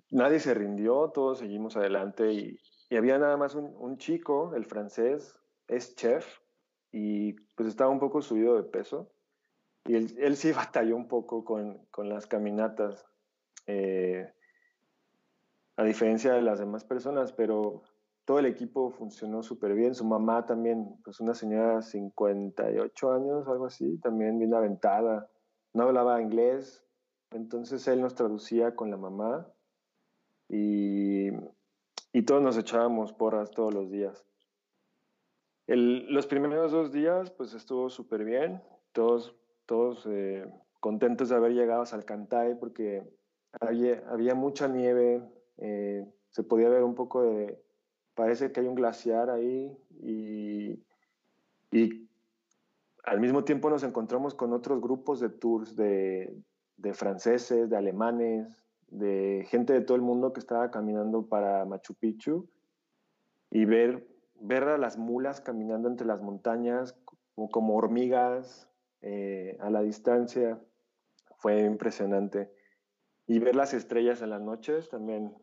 [0.10, 2.58] nadie se rindió, todos seguimos adelante y,
[2.96, 6.26] había nada más un, chico, el francés, es chef
[6.92, 9.12] y pues estaba un poco subido de peso
[9.84, 13.06] y él, sí batalló un poco con, las caminatas,
[13.68, 14.32] eh,
[15.76, 17.84] a diferencia de las demás personas, pero
[18.26, 19.96] todo el equipo funcionó súper bien.
[19.96, 25.30] Su mamá también, pues una señora de 58 años, algo así, también bien aventada.
[25.74, 26.86] No hablaba inglés,
[27.32, 29.48] entonces él nos traducía con la mamá
[30.48, 31.30] y,
[32.12, 34.26] y todos nos echábamos porras todos los días.
[35.68, 38.62] los primeros dos días, pues estuvo súper bien.
[38.92, 40.46] Todos, todos eh,
[40.80, 43.04] contentos de haber llegado a Salcantay porque
[43.60, 45.24] había, había mucha nieve,
[45.58, 47.62] eh, se podía ver un poco de,
[48.16, 50.80] parece que hay un glaciar ahí y,
[53.04, 56.42] al mismo tiempo nos encontramos con otros grupos de tours de,
[56.94, 58.48] franceses, de alemanes,
[58.90, 62.48] de gente de todo el mundo que estaba caminando para Machu Picchu
[63.50, 64.08] y ver,
[64.40, 66.96] ver a las mulas caminando entre las montañas
[67.34, 68.70] como, hormigas
[69.02, 70.62] eh, a la distancia
[71.38, 72.53] fue impresionante.
[73.34, 75.34] Y ver las estrellas en las noches también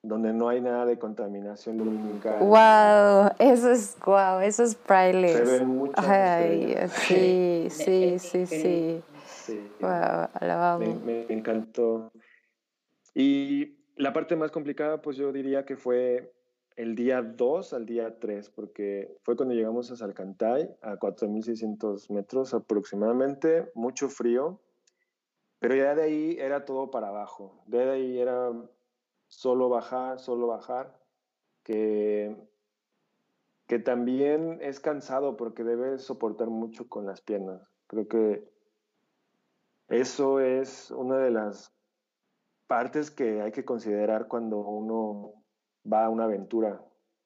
[0.00, 2.38] donde no hay nada de contaminación lumínica.
[2.38, 5.32] Wow, eso es wow, eso es priceless.
[5.32, 11.02] Se ven muchas Ay, sí, sí, sí, sí, Wow, alabamos.
[11.04, 12.12] Me, me, encantó.
[13.12, 16.32] Y la parte más complicada, pues yo diría que fue
[16.76, 22.54] el día 2 al día 3, porque fue cuando llegamos a Salcantay, a 4.600 metros
[22.54, 24.60] aproximadamente, mucho frío,
[25.62, 27.62] pero ya de ahí era todo para abajo.
[27.66, 28.50] De ahí era
[29.28, 30.98] solo bajar, solo bajar,
[31.62, 32.36] que,
[33.68, 37.62] que también es cansado porque debes soportar mucho con las piernas.
[37.86, 38.50] Creo que
[39.86, 41.72] eso es una de las
[42.66, 45.44] partes que hay que considerar cuando uno
[45.90, 46.84] va a una aventura,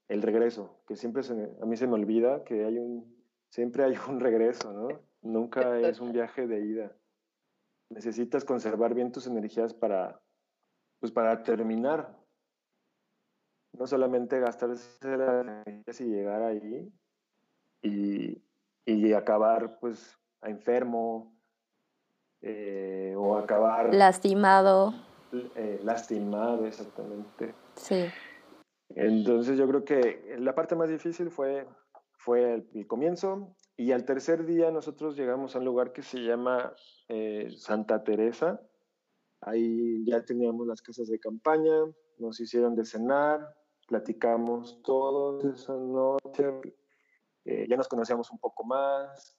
[0.09, 3.16] el regreso, que siempre a mí se me olvida que hay un,
[3.49, 4.88] siempre hay un regreso, ¿no?
[5.22, 6.92] Nunca es un viaje de ida.
[7.90, 10.20] Necesitas conservar bien tus energías para,
[11.01, 12.16] pues para terminar,
[13.72, 16.92] no solamente gastarse las energías y llegar ahí
[17.83, 18.42] y,
[18.85, 21.37] y acabar pues enfermo
[22.42, 24.94] eh, o acabar lastimado.
[25.33, 27.55] Eh, lastimado, exactamente.
[27.75, 28.05] Sí.
[28.90, 31.66] Entonces yo creo que la parte más difícil fue,
[32.18, 36.75] fue el, comienzo y al tercer día nosotros llegamos a un lugar que se llama
[37.09, 38.61] eh, Santa Teresa
[39.41, 41.85] Ahí ya teníamos las casas de campaña,
[42.19, 43.55] nos hicieron de cenar,
[43.87, 46.61] platicamos todos esa noche,
[47.45, 49.39] eh, ya nos conocíamos un poco más.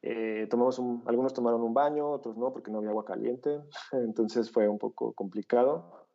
[0.00, 3.60] Eh, tomamos algunos tomaron un baño, otros no, porque no había agua caliente,
[3.92, 6.08] entonces fue un poco complicado.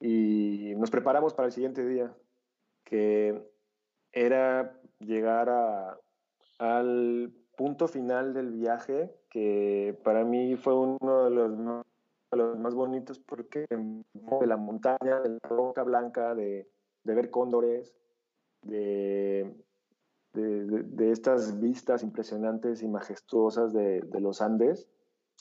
[0.00, 2.14] Y nos preparamos para el siguiente día,
[2.84, 3.42] que
[4.12, 5.98] era llegar a,
[6.58, 13.66] al punto final del viaje, que para mí fue uno de los, más bonitos porque
[13.68, 16.68] de la montaña, de la roca blanca, de,
[17.04, 17.94] ver cóndores,
[18.62, 19.54] de,
[20.32, 24.88] de, estas vistas impresionantes y majestuosas de, los Andes,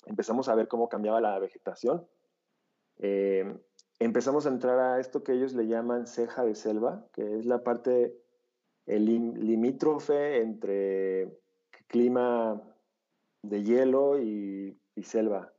[0.05, 2.07] empezamos a ver cómo cambiaba la vegetación.
[2.97, 3.57] Eh,
[3.99, 7.63] empezamos a entrar a esto que ellos le llaman ceja de selva, que es la
[7.63, 8.15] parte
[8.89, 11.29] el limítrofe entre
[11.87, 12.61] clima
[13.43, 15.53] de hielo y, selva.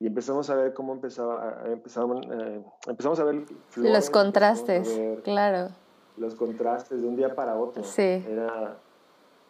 [0.00, 3.44] Y empezamos a ver cómo empezaba, empezamos, eh, empezamos a ver
[3.76, 4.88] los contrastes,
[5.24, 5.68] claro.
[6.16, 7.82] Los contrastes de un día para otro.
[7.84, 8.02] Sí.
[8.02, 8.78] Era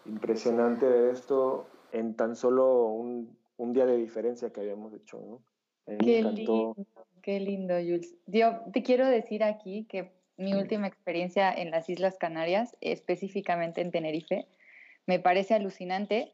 [0.06, 5.40] impresionante ver esto en tan solo un, un día de diferencia que habíamos hecho, ¿no?
[5.98, 6.74] Qué lindo,
[7.22, 8.16] qué lindo, Jules.
[8.26, 13.90] Yo te quiero decir aquí que mi última experiencia en las Islas Canarias, específicamente en
[13.90, 14.46] Tenerife,
[15.06, 16.32] me parece alucinante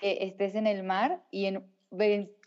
[0.00, 1.64] que estés en el mar y en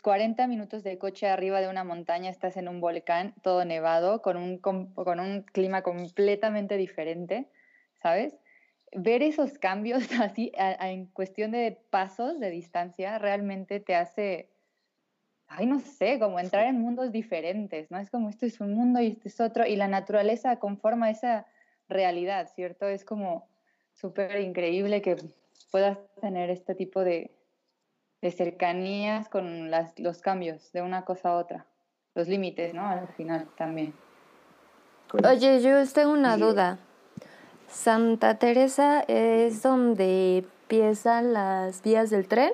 [0.02, 4.36] 40 minutos de coche arriba de una montaña estás en un volcán todo nevado, con
[4.36, 7.48] un, con, un clima completamente diferente,
[8.02, 8.36] ¿sabes?
[8.92, 14.50] Ver esos cambios así en cuestión de pasos de distancia realmente te hace
[15.48, 17.98] ay, no sé, como entrar en mundos diferentes, ¿no?
[17.98, 21.46] Es como esto es un mundo y este es otro, y la naturaleza conforma esa
[21.88, 22.86] realidad, ¿cierto?
[22.86, 23.48] Es como
[23.92, 25.16] súper increíble que
[25.70, 27.30] puedas tener este tipo de,
[28.20, 31.66] de cercanías con las, los cambios de una cosa a otra,
[32.14, 32.86] los límites, ¿no?
[32.86, 33.94] Al final también.
[35.24, 36.78] Oye, yo tengo una duda.
[37.68, 42.52] ¿Santa Teresa es donde empiezan las vías del tren?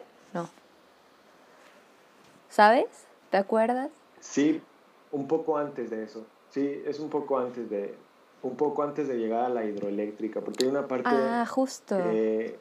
[2.55, 3.09] ¿Sabes?
[3.31, 3.91] ¿Te acuerdas?
[4.21, 4.63] Sí,
[5.11, 6.25] un poco antes de eso.
[6.51, 7.97] Sí, es un poco antes de
[8.43, 11.97] un poco antes de llegar a la hidroeléctrica, porque hay una parte ah, justo.
[11.97, 12.57] que,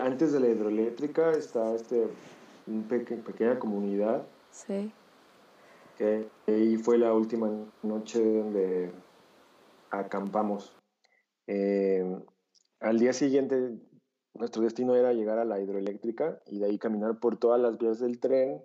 [0.00, 2.06] antes de la hidroeléctrica está este
[2.68, 4.24] una pequeña comunidad.
[4.52, 4.92] Sí.
[5.98, 7.50] Que ahí fue la última
[7.82, 8.92] noche donde
[9.90, 10.76] acampamos.
[11.48, 12.04] Eh,
[12.78, 13.80] al día siguiente
[14.38, 17.98] nuestro destino era llegar a la hidroeléctrica y de ahí caminar por todas las vías
[17.98, 18.62] del tren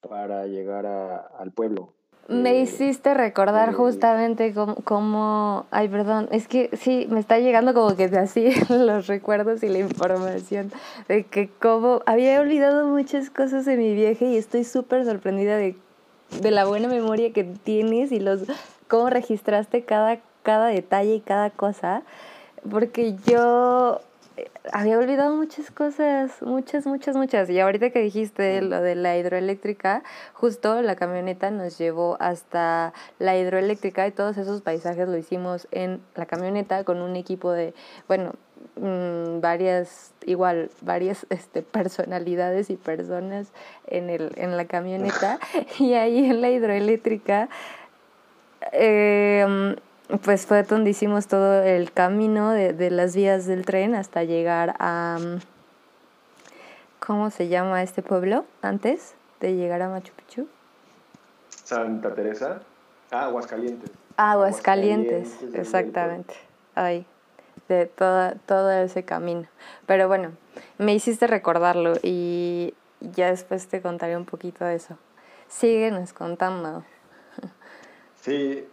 [0.00, 1.92] para llegar al pueblo.
[2.28, 7.94] Me eh, hiciste recordar justamente cómo, ay, perdón, es que sí, me está llegando como
[7.94, 10.72] que de así los recuerdos y la información
[11.06, 15.76] de que como había olvidado muchas cosas de mi viaje y estoy súper sorprendida de,
[16.40, 18.42] de, la buena memoria que tienes y los
[18.88, 22.02] cómo registraste cada, cada detalle y cada cosa,
[22.68, 24.00] porque yo
[24.72, 27.48] había olvidado muchas cosas, muchas, muchas, muchas.
[27.50, 30.02] Y ahorita que dijiste lo de la hidroeléctrica,
[30.34, 36.00] justo la camioneta nos llevó hasta la hidroeléctrica y todos esos paisajes lo hicimos en
[36.14, 37.74] la camioneta con un equipo de,
[38.08, 38.32] bueno,
[38.76, 43.48] mm, varias, igual, varias este, personalidades y personas
[43.86, 45.38] en, el, en la camioneta.
[45.78, 47.48] y ahí en la hidroeléctrica...
[48.72, 49.76] Eh,
[50.22, 54.76] pues fue donde hicimos todo el camino de, de, las vías del tren hasta llegar
[54.78, 55.18] a...
[55.20, 55.38] Mm,
[57.00, 60.48] ¿Cómo se llama este pueblo antes de llegar a Machu Picchu?
[61.50, 62.60] Santa Teresa.
[63.10, 63.90] Ah, Aguascalientes.
[64.16, 66.34] Aguascalientes, exactamente.
[66.74, 67.06] Ahí,
[67.68, 69.46] de toda, todo ese camino.
[69.86, 70.32] Pero bueno,
[70.78, 74.96] me hiciste recordarlo y ya después te contaré un poquito de eso.
[75.48, 76.84] Síguenos contando.
[78.20, 78.66] Sí,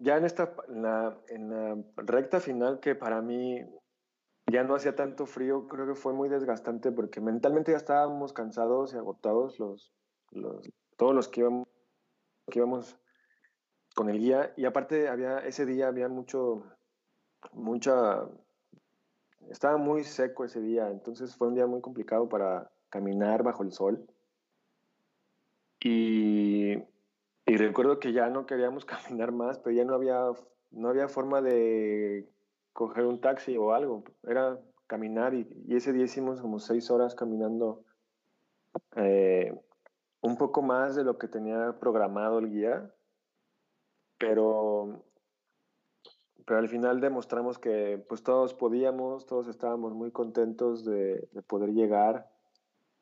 [0.00, 3.60] ya en, esta, en la, recta final que para mí
[4.50, 8.92] ya no hacía tanto frío, creo que fue muy desgastante porque mentalmente ya estábamos cansados
[8.92, 9.92] y agotados los,
[10.32, 11.68] los, todos los que íbamos,
[12.50, 12.98] que íbamos
[13.94, 16.64] con el guía y aparte había ese día había mucho
[17.52, 18.26] mucha
[19.50, 23.72] estaba muy seco ese día, entonces fue un día muy complicado para caminar bajo el
[23.72, 24.06] sol.
[25.82, 26.76] Y
[27.50, 30.24] y recuerdo que ya no queríamos caminar más, pero ya no había,
[30.70, 32.28] no había forma de
[32.72, 34.04] coger un taxi o algo.
[34.22, 37.82] Era caminar y, ese día hicimos como seis horas caminando
[38.94, 39.52] eh,
[40.20, 42.88] un poco más de lo que tenía programado el guía,
[44.16, 45.02] pero,
[46.46, 52.30] pero al final demostramos que pues todos podíamos, todos estábamos muy contentos de, poder llegar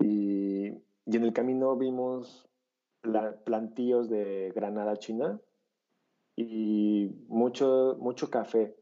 [0.01, 0.69] y,
[1.05, 2.48] y en el camino vimos
[3.45, 5.41] plantíos de granada china
[6.37, 8.77] y mucho, mucho café.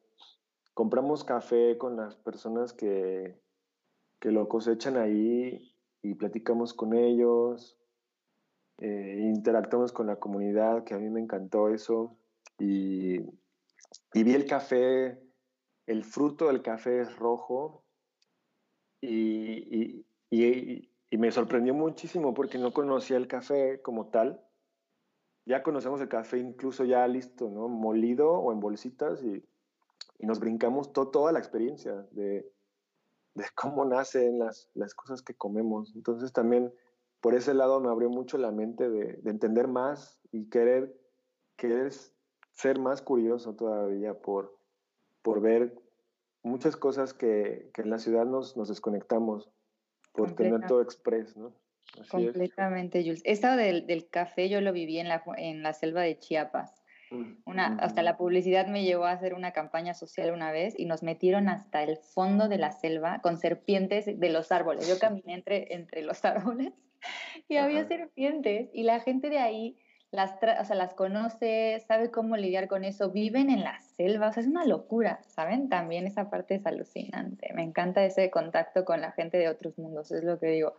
[0.74, 3.40] Compramos café con las personas que,
[4.20, 7.78] que lo cosechan ahí y platicamos con ellos,
[8.78, 12.16] eh, interactuamos con la comunidad, que a mí me encantó eso.
[12.58, 13.20] Y,
[14.12, 15.18] y vi el café,
[15.86, 17.84] el fruto del café es rojo
[19.00, 24.42] y, y, y me sorprendió muchísimo porque no conocía el café como tal.
[25.44, 27.68] Ya conocemos el café incluso ya listo, ¿no?
[27.68, 29.44] Molido o en bolsitas y,
[30.18, 32.50] y nos brincamos toda la experiencia de,
[33.34, 35.94] de cómo nacen las, las, cosas que comemos.
[35.94, 36.72] Entonces también
[37.20, 40.96] por ese lado me abrió mucho la mente de, entender más y querer,
[41.56, 41.92] querer
[42.52, 44.56] ser más curioso todavía por,
[45.22, 45.80] por ver
[46.42, 49.50] muchas cosas que, que en la ciudad nos, nos desconectamos
[50.16, 51.52] por tener todo express, ¿no?
[52.10, 53.22] Completamente, Jules.
[53.24, 56.82] Esto del, del, café yo lo viví en la, en la selva de Chiapas.
[57.10, 60.86] Mm, una, hasta la publicidad me llevó a hacer una campaña social una vez y
[60.86, 64.88] nos metieron hasta el fondo de la selva con serpientes de los árboles.
[64.88, 66.72] Yo caminé entre, entre los árboles
[67.48, 69.78] y había serpientes y la gente de ahí
[70.16, 74.46] las, o sea, las conoce, sabe cómo lidiar con eso, viven en la selva, es
[74.46, 75.68] una locura, ¿saben?
[75.68, 77.52] También esa parte es alucinante.
[77.54, 80.76] Me encanta ese contacto con la gente de otros mundos, es lo que digo.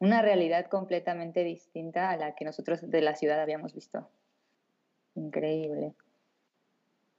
[0.00, 4.08] Una realidad completamente distinta a la que nosotros de la ciudad habíamos visto.
[5.14, 5.94] Increíble.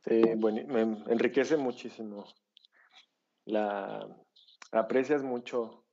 [0.05, 2.25] Sí, bueno, me enriquece muchísimo.
[3.45, 4.05] La
[4.71, 5.85] aprecias mucho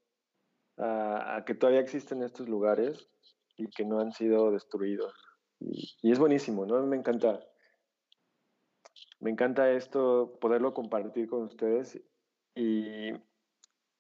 [0.79, 3.09] a, que todavía existen estos lugares
[3.57, 5.15] y que no han sido destruidos.
[5.61, 6.85] Y, es buenísimo, ¿no?
[6.87, 7.41] Me encanta.
[9.21, 12.01] Me encanta esto, poderlo compartir con ustedes.
[12.55, 13.13] Y,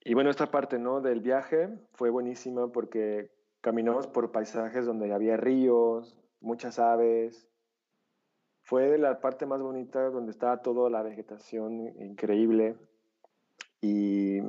[0.02, 1.00] y bueno, esta parte, ¿no?
[1.00, 3.30] Del viaje fue buenísima porque
[3.60, 7.50] caminamos por paisajes donde había ríos, muchas aves,
[8.70, 12.78] fue la parte más bonita donde estaba toda la vegetación increíble.
[13.80, 14.40] Y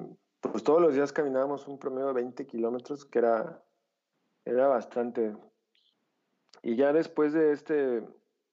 [0.42, 3.64] pues todos los días caminábamos un promedio de 20 kilómetros, que era,
[4.46, 5.36] era bastante.
[6.64, 8.04] Y ya después de, este,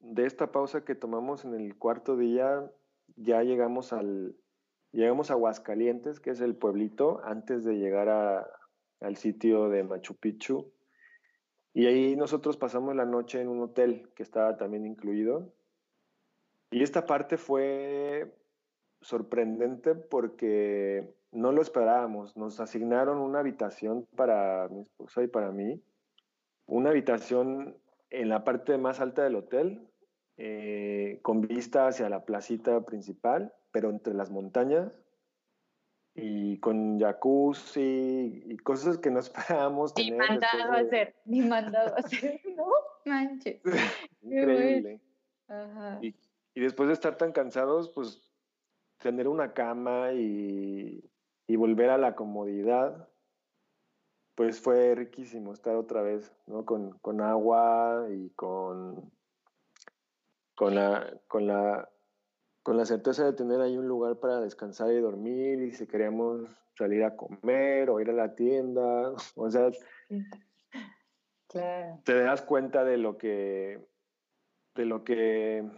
[0.01, 2.71] de esta pausa que tomamos en el cuarto día,
[3.17, 4.37] ya llegamos al
[4.93, 8.47] llegamos a Aguascalientes, que es el pueblito, antes de llegar a,
[9.01, 10.73] al sitio de Machu Picchu.
[11.75, 15.53] Y ahí nosotros pasamos la noche en un hotel que estaba también incluido.
[16.71, 18.35] Y esta parte fue
[19.01, 22.37] sorprendente porque no lo esperábamos.
[22.37, 25.81] Nos asignaron una habitación para mi esposa y para mí.
[26.67, 27.77] Una habitación
[28.11, 29.89] en la parte más alta del hotel,
[30.37, 34.93] eh, con vista hacia la placita principal, pero entre las montañas
[36.15, 41.99] y con jacuzzi y cosas que no esperábamos ni mandado a hacer, ni mandado a
[41.99, 42.69] hacer, no
[43.05, 43.61] manches.
[44.23, 45.01] Increíble.
[45.49, 46.01] Ajá.
[46.03, 48.29] Y después de estar tan cansados, pues
[48.99, 51.05] tener una cama y,
[51.49, 53.09] volver a la comodidad,
[54.39, 56.65] pues fue riquísimo estar otra vez, ¿no?
[56.65, 59.11] Con, agua y con,
[60.55, 61.91] con, la, con, la,
[62.63, 66.43] con la certeza de tener ahí un lugar para descansar y dormir y si queríamos
[66.77, 69.73] salir a comer o ir a la tienda, o sea,
[72.05, 73.85] te das cuenta de lo que,
[74.77, 75.69] de lo que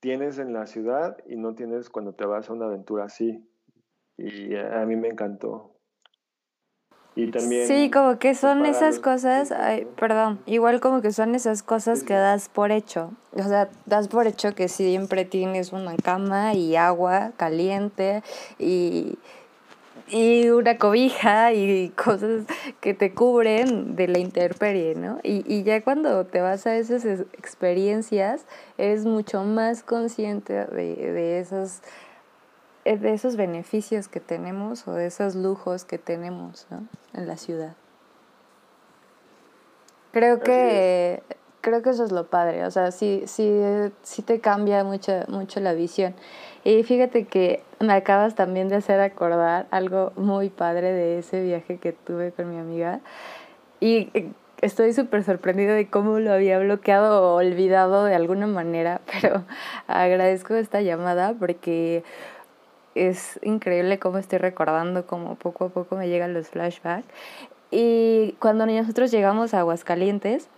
[0.00, 3.48] tienes en la ciudad y no tienes cuando te vas a una aventura así.
[4.16, 5.77] Y a, mí me encantó.
[7.18, 7.66] Y también...
[7.66, 9.52] Sí, como que son esas cosas,
[9.96, 13.10] perdón, igual como que son esas cosas que das por hecho.
[13.34, 18.22] O sea, das por hecho que siempre tienes una cama y agua caliente
[18.58, 19.18] y
[20.10, 22.44] y una cobija y cosas
[22.80, 25.18] que te cubren de la intemperie, ¿no?
[25.22, 28.46] Y, y ya cuando te vas a esas experiencias,
[28.76, 31.80] eres mucho más consciente de, de, esos, eh,
[32.96, 36.86] de esos beneficios que tenemos o de esos lujos que tenemos ¿no?
[37.12, 37.74] en la ciudad.
[40.12, 41.22] Creo que,
[41.60, 43.52] creo que eso es lo padre, o sea, sí, sí,
[44.02, 46.14] sí te cambia mucho, mucho la visión.
[46.64, 51.76] Y fíjate que me acabas también de hacer acordar algo muy padre de ese viaje
[51.76, 53.00] que tuve con mi amiga.
[53.80, 59.00] Y eh, estoy súper sorprendida de cómo lo había bloqueado o olvidado de alguna manera,
[59.20, 59.44] pero
[59.86, 62.02] agradezco esta llamada porque
[63.06, 67.06] es increíble cómo estoy recordando, cómo poco a poco me llegan los flashbacks.
[67.70, 70.48] Y cuando nosotros llegamos a Aguascalientes,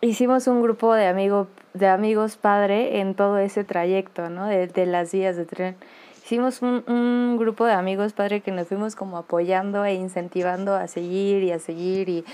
[0.00, 4.46] hicimos un grupo de, amigo, de amigos padre en todo ese trayecto, ¿no?
[4.46, 5.76] De, de las vías de tren.
[6.24, 11.42] Hicimos un, grupo de amigos padre que nos fuimos como apoyando e incentivando a seguir
[11.42, 12.24] y a seguir y,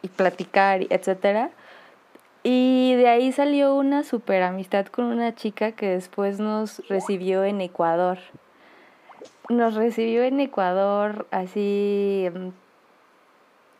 [0.00, 1.50] y platicar, etcétera.
[2.42, 7.60] Y de ahí salió una super amistad con una chica que después nos recibió en
[7.60, 8.18] Ecuador.
[9.48, 12.28] Nos recibió en Ecuador así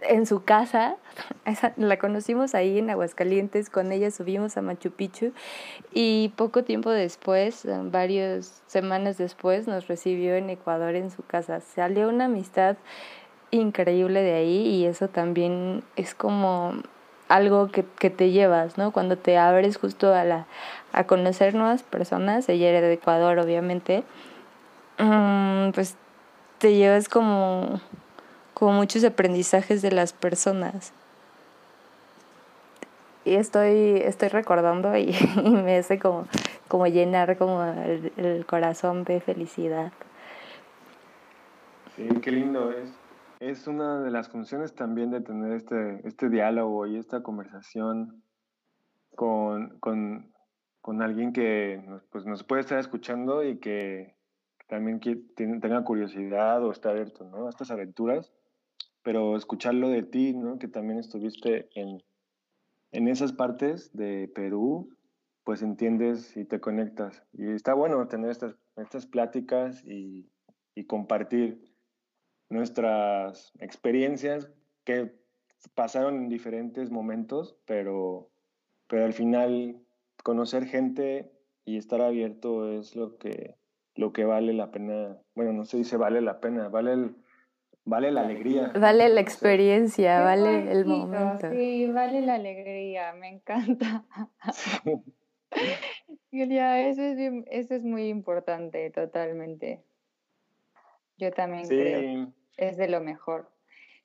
[0.02, 0.96] en su casa,
[1.76, 5.32] la conocimos ahí en Aguascalientes, con ella subimos a Machu Picchu
[5.92, 11.60] y poco tiempo después, varias semanas después, nos recibió en Ecuador en su casa.
[11.60, 12.76] Salió una amistad
[13.50, 16.74] increíble de ahí y eso también es como
[17.34, 18.92] algo que, que te llevas, ¿no?
[18.92, 20.46] Cuando te abres justo a, la,
[20.92, 24.04] a conocer nuevas personas, ella era de Ecuador obviamente,
[24.98, 25.96] mm, pues
[26.58, 27.80] te llevas como
[28.62, 30.92] como muchos aprendizajes de las personas.
[33.24, 36.28] Y estoy, estoy recordando y, me hace como,
[36.68, 39.90] como llenar como el, corazón de felicidad.
[41.96, 42.88] Sí, qué lindo es.
[43.42, 48.22] Es una de las funciones también de tener este, este diálogo y esta conversación
[49.16, 50.32] con, con,
[50.80, 51.82] con alguien que
[52.12, 54.14] pues, nos puede estar escuchando y que
[54.68, 55.00] también
[55.34, 57.48] tenga curiosidad o está abierto ¿no?
[57.48, 58.32] a estas aventuras,
[59.02, 60.60] pero escucharlo de ti, ¿no?
[60.60, 62.00] que también estuviste en,
[62.92, 64.96] en esas partes de Perú,
[65.42, 67.24] pues entiendes y te conectas.
[67.32, 70.30] Y está bueno tener estas, estas pláticas y,
[70.76, 71.71] y compartir
[72.52, 74.50] nuestras experiencias
[74.84, 75.12] que
[75.74, 78.30] pasaron en diferentes momentos, pero,
[78.88, 79.80] pero al final
[80.22, 81.32] conocer gente
[81.64, 83.56] y estar abierto es lo que,
[83.94, 85.16] lo que vale la pena.
[85.34, 87.16] Bueno, no se dice vale la pena, vale el,
[87.84, 88.72] vale la alegría.
[88.78, 91.50] Vale la experiencia, vale el momento.
[91.50, 94.04] Sí, vale la alegría, me encanta.
[96.30, 97.18] Julia, eso es,
[97.50, 99.84] eso es muy importante, totalmente.
[101.16, 102.32] Yo también creo.
[102.56, 103.50] Es de lo mejor.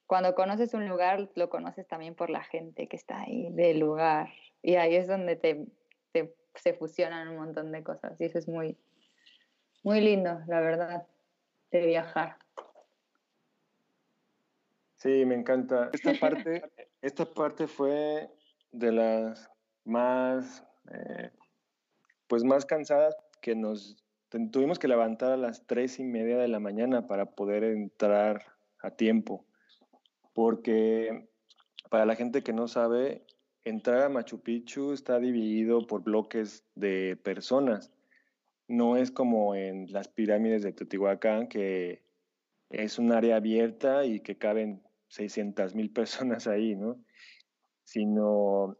[0.05, 4.29] Cuando conoces un lugar, lo conoces también por la gente que está ahí del lugar.
[4.61, 5.67] Y ahí es donde te,
[6.13, 8.19] te, se fusionan un montón de cosas.
[8.19, 8.77] Y eso es muy,
[9.83, 11.05] muy lindo, la verdad,
[11.71, 12.37] de viajar.
[14.95, 15.89] Sí, me encanta.
[15.93, 16.63] Esta parte,
[17.01, 18.29] esta parte fue
[18.71, 19.49] de las
[19.83, 21.31] más, eh,
[22.27, 23.95] pues más cansadas que nos
[24.29, 28.43] tuvimos que levantar a las tres y media de la mañana para poder entrar
[28.81, 29.45] a tiempo.
[30.33, 31.27] Porque
[31.89, 33.25] para la gente que no sabe,
[33.63, 37.91] entrar a Machu Picchu está dividido por bloques de personas.
[38.67, 42.03] No es como en las pirámides de Teotihuacán, que
[42.69, 47.01] es un área abierta y que caben 600 mil personas ahí, ¿no?
[47.83, 48.77] Sino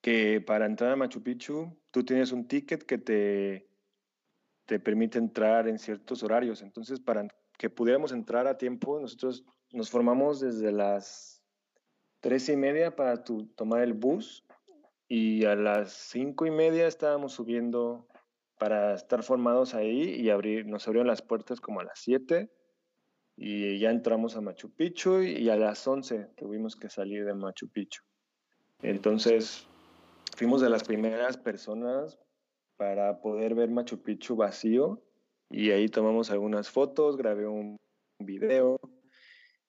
[0.00, 3.67] que para entrar a Machu Picchu, tú tienes un ticket que te,
[4.68, 6.60] te permite entrar en ciertos horarios.
[6.60, 9.42] Entonces, para que pudiéramos entrar a tiempo, nosotros
[9.72, 11.42] nos formamos desde las
[12.20, 14.44] tres y media para tomar el bus
[15.08, 18.06] y a las cinco y media estábamos subiendo
[18.58, 22.52] para estar formados ahí y abrir, nos abrieron las puertas como a las siete
[23.36, 27.70] y ya entramos a Machu Picchu y a las 11 tuvimos que salir de Machu
[27.70, 28.02] Picchu.
[28.82, 29.66] Entonces,
[30.36, 32.18] fuimos de las primeras personas
[32.78, 35.02] para poder ver Machu Picchu vacío
[35.50, 37.76] y ahí tomamos algunas fotos, grabé un
[38.18, 38.80] video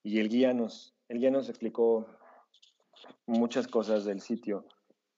[0.03, 2.07] y el guía nos, el guía nos explicó
[3.25, 4.65] muchas cosas del sitio,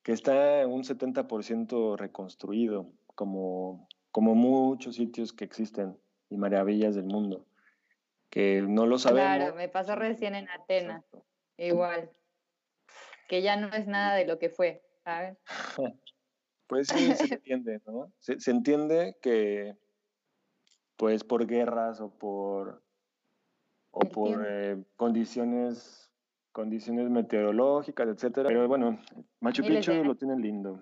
[0.01, 5.95] que está un 70% reconstruido, como, como muchos sitios que existen
[6.29, 7.45] y maravillas del mundo
[8.31, 9.35] que no lo sabemos.
[9.35, 11.03] Claro, me pasó recién en Atenas,
[11.57, 12.09] igual,
[13.27, 15.37] que ya no es nada de lo que fue, ¿sabes?
[16.71, 18.13] pues sí, se entiende, ¿no?
[18.19, 19.75] Se, entiende que,
[20.95, 22.81] pues por guerras o por,
[23.91, 26.09] o por eh, condiciones,
[26.53, 28.47] condiciones meteorológicas, etcétera.
[28.47, 29.01] Pero bueno,
[29.41, 30.79] Machu Picchu lo tiene lindo,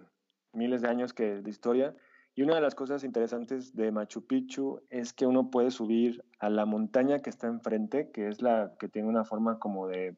[0.53, 1.95] miles de años que, de historia.
[2.35, 6.51] Y una de las cosas interesantes de Machu Picchu es que uno puede subir a
[6.51, 10.15] la montaña que está enfrente, que es la que tiene una forma como de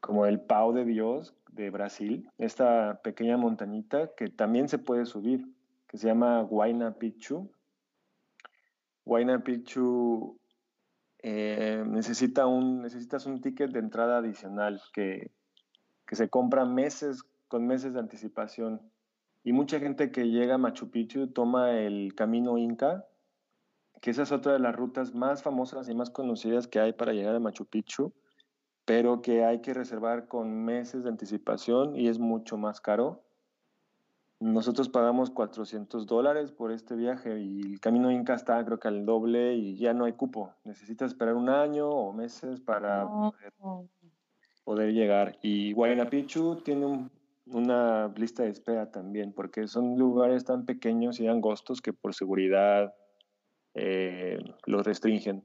[0.00, 5.46] como el Pau de Dios de Brasil, esta pequeña montañita que también se puede subir,
[5.86, 7.50] que se llama Huayna Picchu.
[9.04, 10.38] Huayna Picchu
[11.18, 15.30] eh, necesita un, necesitas un ticket de entrada adicional que,
[16.06, 18.80] que se compra meses, con meses de anticipación.
[19.42, 23.06] Y mucha gente que llega a Machu Picchu toma el camino Inca,
[24.00, 27.12] que esa es otra de las rutas más famosas y más conocidas que hay para
[27.12, 28.12] llegar a Machu Picchu,
[28.90, 33.22] pero que hay que reservar con meses de anticipación y es mucho más caro.
[34.40, 39.06] Nosotros pagamos 400 dólares por este viaje y el camino Inca está creo que al
[39.06, 40.52] doble y ya no hay cupo.
[40.64, 43.52] Necesitas esperar un año o meses para poder,
[44.64, 45.38] poder llegar.
[45.40, 47.12] Y Huayna Picchu tiene un
[47.46, 52.92] una lista de espera también, porque son lugares tan pequeños y angostos que por seguridad
[53.74, 55.44] eh, los restringen.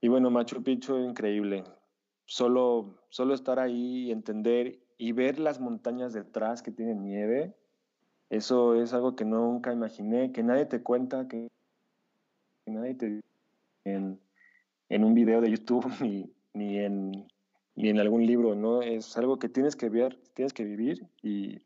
[0.00, 1.64] Y bueno, Machu Picchu es increíble.
[2.30, 7.54] Solo, solo estar ahí entender y ver las montañas detrás que tienen nieve,
[8.28, 11.48] eso es algo que nunca imaginé, que nadie te cuenta, que,
[12.66, 13.20] nadie te
[13.84, 14.20] en,
[14.90, 17.26] en un video de YouTube ni, ni en
[17.78, 18.82] ni en algún libro, ¿no?
[18.82, 21.62] Es algo que tienes que ver, tienes que vivir y,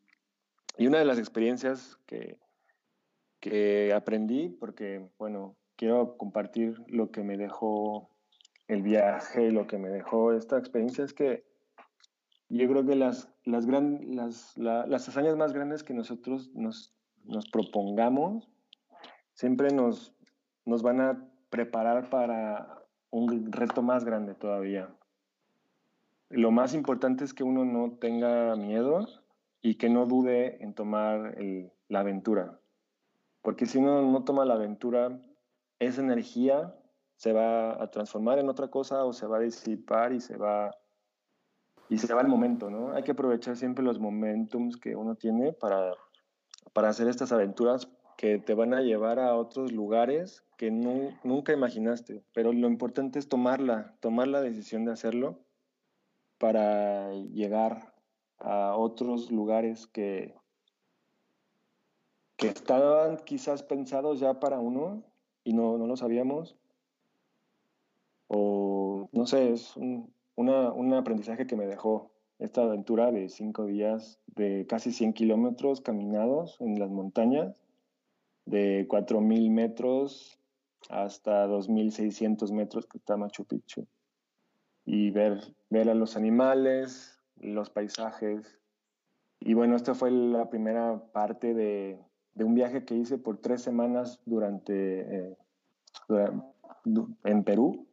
[0.76, 2.38] y una de las experiencias que,
[3.40, 8.10] que aprendí, porque, bueno, quiero compartir lo que me dejó
[8.72, 11.44] el viaje, lo que me dejó esta experiencia es que
[12.48, 16.94] yo creo que las, las, gran, las, las hazañas más grandes que nosotros nos,
[17.24, 18.52] nos propongamos
[19.34, 20.14] siempre nos,
[20.64, 24.88] nos van a preparar para un reto más grande todavía.
[26.28, 29.06] Lo más importante es que uno no tenga miedo
[29.60, 31.36] y que no dude en tomar
[31.88, 32.58] la aventura.
[33.42, 35.20] Porque si uno no toma la aventura,
[35.78, 36.74] esa energía
[37.22, 40.72] se va a transformar en otra cosa o se va a disipar y se va
[41.88, 42.94] y se va el momento, ¿no?
[42.94, 45.94] Hay que aprovechar siempre los momentums que uno tiene para,
[46.72, 52.24] para hacer estas aventuras que te van a llevar a otros lugares que nunca imaginaste.
[52.32, 55.38] Pero lo importante es tomarla, tomar la decisión de hacerlo
[56.38, 57.94] para llegar
[58.38, 60.34] a otros lugares que,
[62.36, 65.04] que estaban quizás pensados ya para uno
[65.44, 66.56] y no, no lo sabíamos.
[68.34, 74.18] O no sé, es un, un aprendizaje que me dejó esta aventura de cinco días
[74.26, 77.54] de casi 100 kilómetros caminados en las montañas,
[78.46, 80.40] de 4.000 metros
[80.88, 83.86] hasta 2.600 metros que está Machu Picchu.
[84.86, 88.58] Y ver, ver a los animales, los paisajes.
[89.40, 92.00] Y bueno, esta fue la primera parte de,
[92.34, 95.36] de un viaje que hice por tres semanas durante, eh,
[97.24, 97.86] en Perú,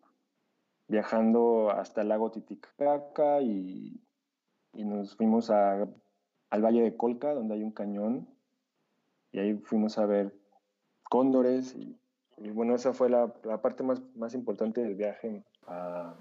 [0.90, 4.02] viajando hasta el lago Titicaca y,
[4.74, 5.88] y nos fuimos a,
[6.50, 8.28] al Valle de Colca, donde hay un cañón,
[9.32, 10.34] y ahí fuimos a ver
[11.04, 11.76] cóndores.
[11.76, 11.98] Y,
[12.52, 16.16] bueno, esa fue la, la, parte más, más importante del viaje a,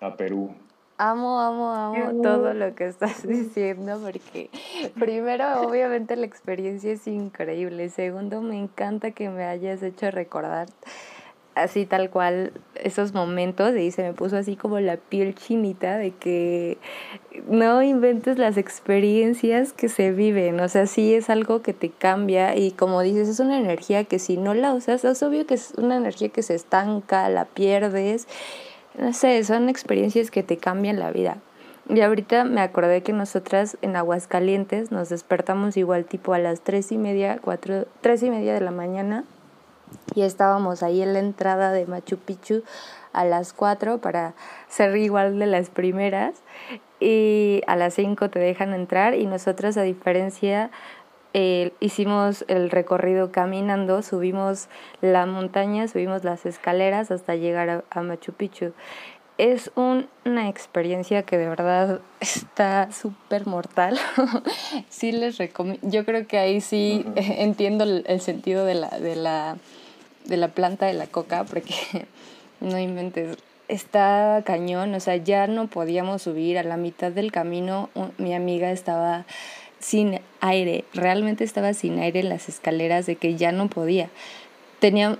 [0.00, 0.54] a Perú.
[0.98, 4.48] Amo, amo, amo todo lo que estás diciendo porque
[4.98, 10.68] primero obviamente la experiencia es increíble, segundo me encanta que me hayas hecho recordar
[11.56, 16.12] así tal cual esos momentos y se me puso así como la piel chinita de
[16.12, 16.76] que
[17.48, 22.54] no inventes las experiencias que se viven, o sea, sí es algo que te cambia
[22.56, 25.72] y como dices, es una energía que si no la usas, es obvio que es
[25.78, 28.28] una energía que se estanca, la pierdes.
[28.98, 31.38] No sé, son experiencias que te cambian la vida.
[31.88, 36.92] Y ahorita me acordé que nosotras en Aguascalientes nos despertamos igual tipo a las tres
[36.92, 39.24] y media, cuatro, tres y media de la mañana
[40.14, 42.62] y estábamos ahí en la entrada de Machu Picchu
[43.12, 44.34] a las cuatro para
[44.68, 46.34] ser igual de las primeras
[47.00, 50.70] y a las cinco te dejan entrar y nosotras a diferencia
[51.80, 54.68] hicimos el recorrido caminando, subimos
[55.00, 58.72] la montaña, subimos las escaleras hasta llegar a, Machu Picchu.
[59.36, 63.98] Es una experiencia que de verdad está súper mortal.
[64.88, 69.58] sí les recomiendo, yo creo que ahí sí entiendo el, sentido de la, de, la,
[70.26, 71.74] de la planta de la coca, porque
[72.60, 77.90] no inventes, está cañón, o sea, ya no podíamos subir a la mitad del camino,
[78.18, 79.24] mi amiga estaba
[79.78, 84.08] sin aire, realmente estaba sin aire en las escaleras de que ya no podía.
[84.78, 85.18] Tenía,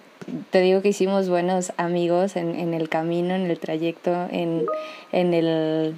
[0.51, 4.67] te digo que hicimos buenos amigos en, en el camino, en el trayecto, en,
[5.13, 5.95] en, el,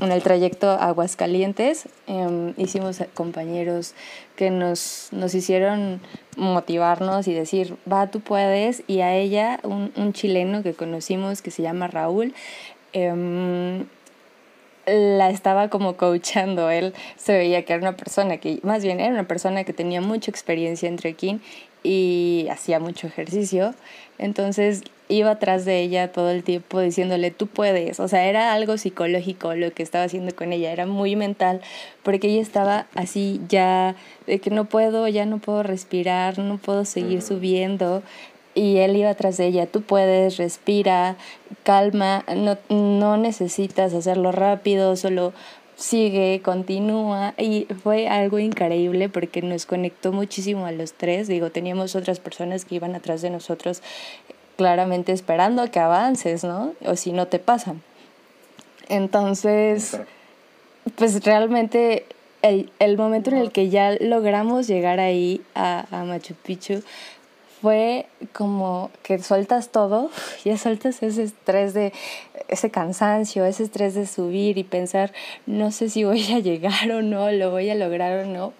[0.00, 1.88] en el trayecto a Aguascalientes.
[2.06, 3.94] Em, hicimos compañeros
[4.36, 6.00] que nos, nos hicieron
[6.36, 8.82] motivarnos y decir, va, tú puedes.
[8.86, 12.34] Y a ella, un, un chileno que conocimos que se llama Raúl,
[12.92, 13.84] eh,
[14.88, 16.70] la estaba como coachando.
[16.70, 20.00] Él se veía que era una persona que, más bien era una persona que tenía
[20.00, 21.40] mucha experiencia en trekking
[21.82, 23.74] y hacía mucho ejercicio.
[24.18, 28.00] Entonces iba atrás de ella todo el tiempo diciéndole, tú puedes.
[28.00, 31.60] O sea, era algo psicológico lo que estaba haciendo con ella, era muy mental,
[32.02, 36.84] porque ella estaba así ya, de que no puedo, ya no puedo respirar, no puedo
[36.84, 38.02] seguir subiendo
[38.54, 41.16] y él iba atrás de ella, tú puedes, respira,
[41.62, 45.32] calma, no, no necesitas hacerlo rápido, solo
[45.78, 51.94] sigue, continúa y fue algo increíble porque nos conectó muchísimo a los tres, digo, teníamos
[51.94, 53.80] otras personas que iban atrás de nosotros
[54.56, 56.74] claramente esperando a que avances, ¿no?
[56.84, 57.80] O si no te pasan.
[58.88, 60.00] Entonces,
[60.96, 62.06] pues realmente
[62.42, 66.82] el, el momento en el que ya logramos llegar ahí a, a Machu Picchu
[67.60, 70.10] fue como que sueltas todo,
[70.44, 71.92] ya sueltas ese estrés de
[72.48, 75.12] ese cansancio, ese estrés de subir y pensar,
[75.46, 78.52] no sé si voy a llegar o no, lo voy a lograr o no.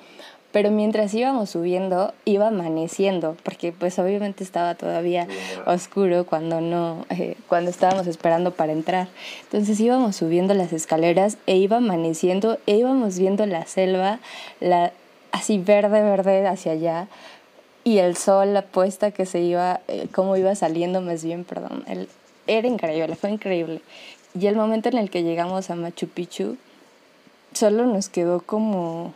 [0.51, 5.28] Pero mientras íbamos subiendo, iba amaneciendo, porque pues obviamente estaba todavía
[5.66, 9.09] oscuro cuando no, eh, cuando estábamos esperando para entrar.
[9.43, 14.20] Entonces íbamos subiendo las escaleras e iba amaneciendo e íbamos viendo la selva,
[14.61, 14.93] la
[15.32, 17.09] así verde, verde hacia allá
[17.84, 21.84] y el sol, la puesta que se iba, eh, cómo iba saliendo más bien, perdón,
[21.86, 22.09] el,
[22.49, 23.80] era increíble, fue increíble.
[24.38, 26.57] Y el momento en el que llegamos a Machu Picchu,
[27.55, 29.14] solo nos quedó como,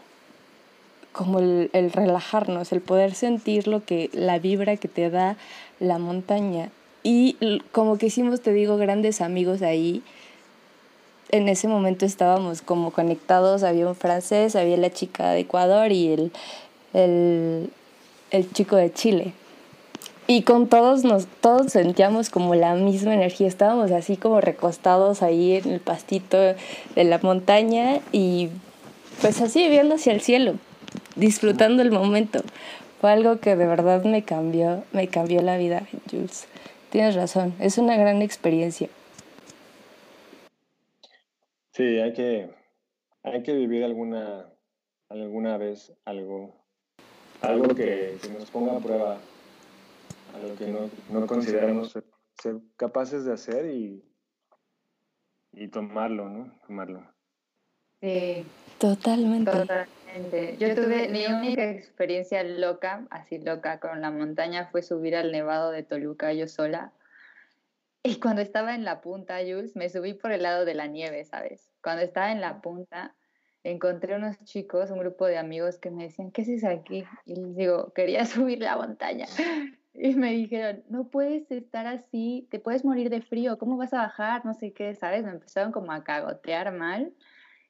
[1.13, 5.37] como el, el relajarnos, el poder sentir lo que, la vibra que te da
[5.81, 6.71] la montaña.
[7.03, 10.03] Y como que hicimos, te digo, grandes amigos ahí.
[11.31, 16.13] En ese momento estábamos como conectados, había un francés, había la chica de Ecuador y
[16.13, 16.33] el,
[16.93, 17.71] el,
[18.31, 19.35] el chico de Chile.
[20.35, 25.57] Y con todos nos todos sentíamos como la misma energía, estábamos así como recostados ahí
[25.57, 28.49] en el pastito de la montaña y
[29.21, 30.55] pues así viendo hacia el cielo,
[31.17, 32.41] disfrutando el momento.
[33.03, 36.49] Fue algo que de verdad me cambió, me cambió la vida, Jules.
[36.89, 38.89] Tienes razón, es una gran experiencia.
[41.73, 42.49] Sí, hay que,
[43.23, 44.47] hay que vivir alguna,
[45.11, 46.55] alguna vez algo,
[47.43, 49.19] algo que, que nos ponga a prueba
[50.35, 54.05] a lo que no, no consideramos ser, capaces de hacer y,
[55.53, 56.59] y tomarlo, ¿no?
[56.67, 57.07] Tomarlo.
[58.01, 58.45] Sí.
[58.79, 59.51] Totalmente.
[59.51, 60.57] Totalmente.
[60.59, 65.71] Yo tuve mi única experiencia loca, así loca, con la montaña fue subir al nevado
[65.71, 66.93] de Toluca yo sola.
[68.03, 71.25] Y cuando estaba en la punta, Jules, me subí por el lado de la nieve,
[71.25, 71.71] ¿sabes?
[71.81, 73.15] Cuando estaba en la punta,
[73.63, 77.05] encontré unos chicos, un grupo de amigos que me decían, ¿qué es aquí?
[77.25, 79.27] Y les digo, quería subir la montaña.
[79.95, 83.99] Y me dijeron, no puedes estar así, te puedes morir de frío, ¿cómo vas a
[83.99, 84.45] bajar?
[84.45, 85.25] No sé qué, ¿sabes?
[85.25, 87.13] Me empezaron como a cagotear mal.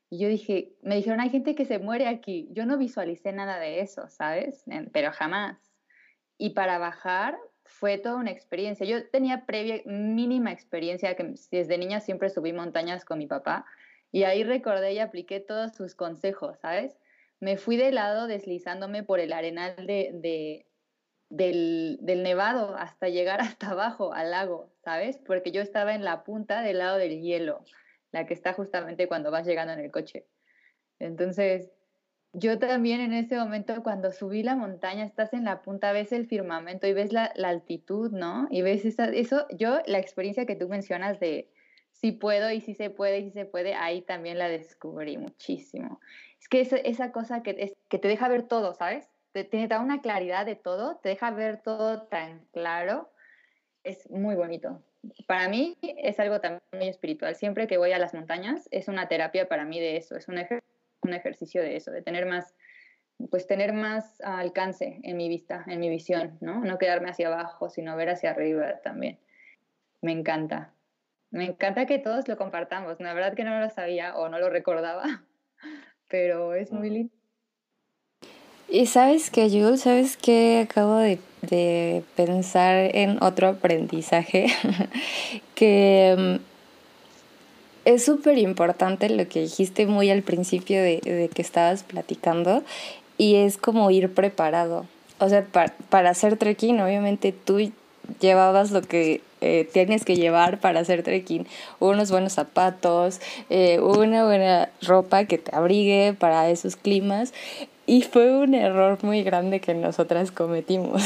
[0.08, 2.48] Y yo dije, me dijeron, hay gente que se muere aquí.
[2.52, 4.64] Yo no visualicé nada de eso, ¿sabes?
[4.92, 5.58] Pero jamás.
[6.38, 8.86] Y para bajar fue toda una experiencia.
[8.86, 13.64] Yo tenía previa, mínima experiencia, que desde niña siempre subí montañas con mi papá.
[14.10, 16.98] Y ahí recordé y apliqué todos sus consejos, ¿sabes?
[17.40, 20.66] Me fui de lado deslizándome por el arenal de,
[21.32, 25.18] del, nevado hasta llegar hasta abajo al lago, ¿sabes?
[25.18, 27.64] Porque yo estaba en la punta del lado del hielo,
[28.12, 30.26] la que está justamente cuando vas llegando en el coche.
[30.98, 31.72] Entonces,
[32.34, 36.26] yo también en ese momento, cuando subí la montaña, estás en la punta, ves el
[36.26, 38.46] firmamento y ves la, la altitud, ¿no?
[38.50, 41.50] Y ves esa, eso, yo, la experiencia que tú mencionas de
[41.92, 46.00] si puedo y si se puede y si se puede, ahí también la descubrí muchísimo.
[46.40, 49.11] Es que esa, esa cosa que, es, que te deja ver todo, ¿sabes?
[49.32, 53.10] Te, te da una claridad de todo, te deja ver todo tan claro,
[53.84, 54.82] es muy bonito.
[55.26, 57.34] Para mí es algo también muy espiritual.
[57.34, 60.38] Siempre que voy a las montañas es una terapia para mí de eso, es un,
[61.02, 62.54] un ejercicio de eso, de tener más,
[63.30, 66.60] pues tener más alcance en mi vista, en mi visión, ¿no?
[66.60, 69.18] No quedarme hacia abajo, sino ver hacia arriba también.
[70.00, 70.72] Me encanta.
[71.30, 73.00] Me encanta que todos lo compartamos.
[73.00, 75.02] La verdad que no lo sabía o no lo recordaba,
[76.08, 77.21] pero es muy lindo.
[78.72, 84.46] Y sabes que yo, sabes que acabo de, de, pensar en otro aprendizaje
[85.54, 86.42] que mm,
[87.84, 92.62] es súper importante lo que dijiste muy al principio de, de, que estabas platicando
[93.18, 94.86] y es como ir preparado.
[95.18, 97.70] O sea, para, para hacer trekking, obviamente tú
[98.20, 101.46] llevabas lo que eh, tienes que llevar para hacer trekking,
[101.80, 103.20] unos buenos zapatos,
[103.50, 107.34] eh, una buena ropa que te abrigue para esos climas
[107.84, 111.02] y fue un error muy grande que nosotras cometimos.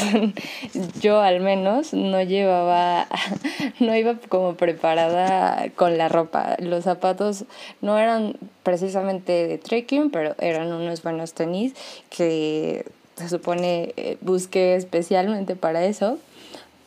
[1.00, 3.06] Yo al menos no llevaba,
[3.80, 6.56] no iba como preparada con la ropa.
[6.58, 7.44] Los zapatos
[7.80, 11.74] no eran precisamente de trekking, pero eran unos buenos tenis
[12.10, 12.84] que
[13.16, 16.18] se supone eh, busqué especialmente para eso,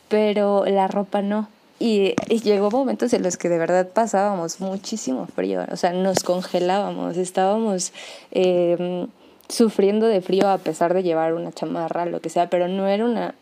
[0.08, 1.48] pero la ropa no.
[1.80, 7.16] Y, llegó momentos en los que de verdad pasábamos muchísimo frío, o sea, nos congelábamos,
[7.16, 7.92] estábamos...
[8.30, 9.08] Eh,
[9.50, 13.04] sufriendo de frío a pesar de llevar una chamarra, lo que sea, pero no era
[13.04, 13.34] una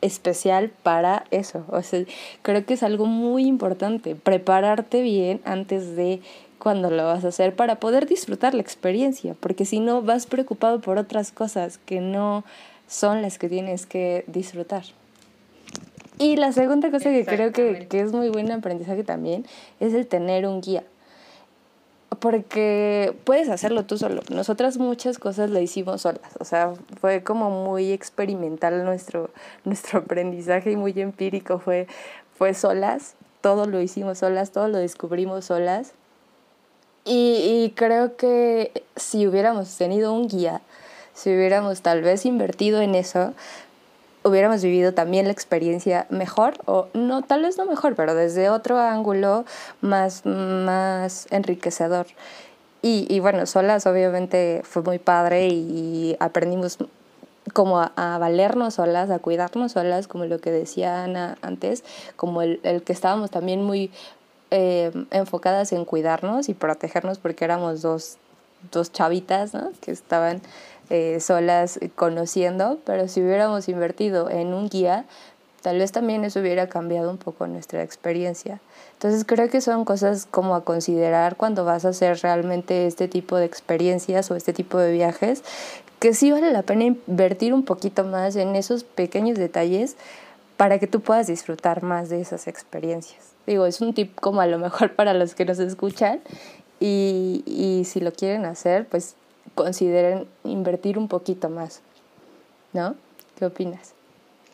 [0.00, 1.64] especial para eso.
[1.68, 2.04] O sea,
[2.42, 6.20] creo que es algo muy importante, prepararte bien antes de
[6.58, 10.80] cuando lo vas a hacer para poder disfrutar la experiencia, porque si no vas preocupado
[10.80, 12.44] por otras cosas que no
[12.88, 14.84] son las que tienes que disfrutar.
[16.18, 19.46] Y la segunda cosa que creo que, que es muy buen aprendizaje también
[19.78, 20.82] es el tener un guía
[22.20, 24.22] porque puedes hacerlo tú solo.
[24.30, 29.30] Nosotras muchas cosas lo hicimos solas, o sea, fue como muy experimental nuestro,
[29.64, 31.86] nuestro aprendizaje y muy empírico, fue,
[32.36, 35.92] fue solas, todo lo hicimos solas, todo lo descubrimos solas.
[37.04, 40.60] Y, y creo que si hubiéramos tenido un guía,
[41.14, 43.32] si hubiéramos tal vez invertido en eso,
[44.28, 48.78] hubiéramos vivido también la experiencia mejor, o no, tal vez no mejor, pero desde otro
[48.78, 49.44] ángulo
[49.80, 52.06] más, más enriquecedor.
[52.82, 56.78] Y, y bueno, solas obviamente fue muy padre y aprendimos
[57.52, 61.84] como a, valernos solas, a cuidarnos solas, como lo que decía Ana antes,
[62.16, 63.90] como el, el que estábamos también muy
[64.50, 68.16] eh, enfocadas en cuidarnos y protegernos porque éramos dos,
[68.72, 69.72] dos chavitas ¿no?
[69.80, 70.40] que estaban
[70.90, 75.04] eh, solas conociendo, pero si hubiéramos invertido en un guía,
[75.62, 78.60] tal vez también eso hubiera cambiado un poco nuestra experiencia.
[78.94, 83.36] Entonces creo que son cosas como a considerar cuando vas a hacer realmente este tipo
[83.36, 85.42] de experiencias o este tipo de viajes,
[85.98, 89.96] que sí vale la pena invertir un poquito más en esos pequeños detalles
[90.56, 93.20] para que tú puedas disfrutar más de esas experiencias.
[93.46, 96.20] Digo, es un tip como a lo mejor para los que nos escuchan
[96.80, 99.14] y, y si lo quieren hacer, pues
[99.58, 101.82] consideren invertir un poquito más,
[102.72, 102.94] ¿no?
[103.36, 103.92] ¿Qué opinas?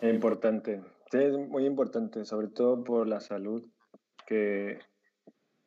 [0.00, 0.80] Importante,
[1.12, 3.62] sí, es muy importante, sobre todo por la salud,
[4.26, 4.78] que,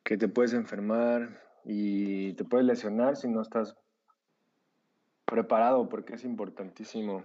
[0.03, 3.75] que te puedes enfermar y te puedes lesionar si no estás
[5.25, 7.23] preparado, porque es importantísimo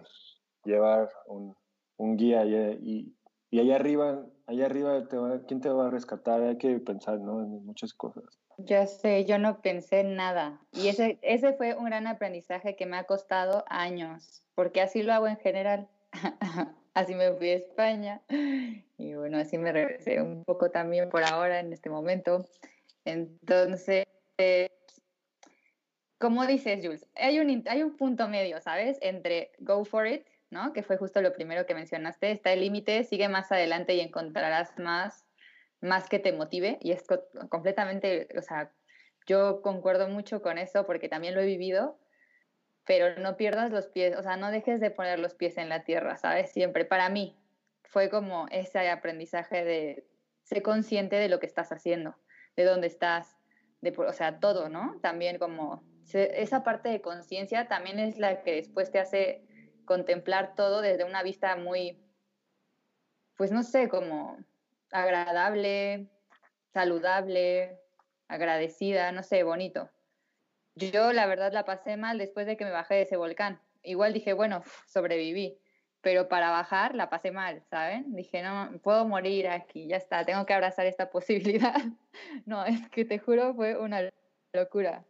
[0.67, 1.57] llevar un,
[1.97, 3.17] un guía y,
[3.51, 5.17] y, allá arriba, allá arriba, te
[5.49, 6.43] ¿quién te va a rescatar?
[6.43, 7.41] Hay que pensar ¿no?
[7.41, 8.42] en muchas cosas.
[8.59, 10.61] Ya sé, yo no pensé en nada.
[10.73, 15.13] Y ese, ese fue un gran aprendizaje que me ha costado años, porque así lo
[15.13, 15.89] hago en general.
[16.95, 18.21] así me fui a España
[18.99, 22.45] y bueno, así me regresé un poco también por ahora, en este momento.
[23.05, 24.07] Entonces,
[26.19, 28.99] como dices, Jules, hay un, hay un punto medio, ¿sabes?
[29.01, 30.73] Entre go for it, ¿no?
[30.73, 34.79] Que fue justo lo primero que mencionaste, está el límite, sigue más adelante y encontrarás
[34.79, 35.25] más
[35.83, 37.05] más que te motive y es
[37.51, 38.73] completamente, o sea,
[39.27, 41.99] yo concuerdo mucho con eso porque también lo he vivido,
[42.87, 45.85] pero no pierdas los pies, o sea, no dejes de poner los pies en la
[45.85, 46.51] tierra, ¿sabes?
[46.51, 47.37] Siempre, para mí,
[47.83, 50.07] fue como ese aprendizaje de
[50.45, 52.17] ser consciente de lo que estás haciendo,
[52.57, 53.37] de dónde estás,
[53.81, 54.99] de, o sea, todo, ¿no?
[55.03, 59.47] También como esa parte de conciencia también es la que después te hace
[59.85, 62.03] contemplar todo desde una vista muy,
[63.37, 64.39] pues no sé, como
[64.93, 66.07] agradable,
[66.73, 67.79] saludable,
[68.29, 69.91] agradecida, no sé, bonito.
[70.75, 73.61] Yo la verdad la pasé mal después de que me bajé de ese volcán.
[73.83, 75.59] Igual dije, bueno, sobreviví,
[76.01, 78.15] pero para bajar la pasé mal, ¿saben?
[78.15, 81.77] Dije, no, puedo morir aquí, ya está, tengo que abrazar esta posibilidad.
[82.47, 84.09] no, es que te juro, fue una
[84.53, 85.05] locura.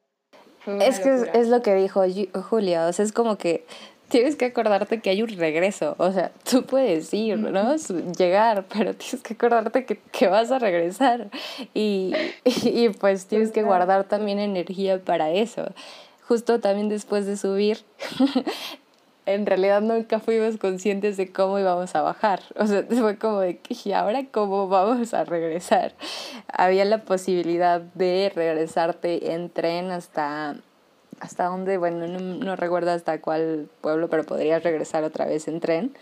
[0.81, 2.03] es que es, lo que dijo
[2.43, 3.65] Julia, o sea, es como que
[4.13, 5.95] tienes que acordarte que hay un regreso.
[5.97, 7.75] O sea, tú puedes ir, ¿no?
[8.19, 11.31] Llegar, pero tienes que acordarte que, que vas a regresar.
[11.73, 12.13] Y,
[12.45, 15.65] y, pues tienes que guardar también energía para eso.
[16.29, 17.79] Justo también después de subir,
[19.27, 22.43] en realidad nunca fuimos conscientes de cómo íbamos a bajar.
[22.57, 25.95] O sea, fue como de ¿y ahora cómo vamos a regresar?
[26.53, 30.57] Había la posibilidad de regresarte en tren hasta
[31.23, 35.95] hasta dónde, bueno, no, recuerdo hasta cuál pueblo, pero podrías regresar otra vez en tren.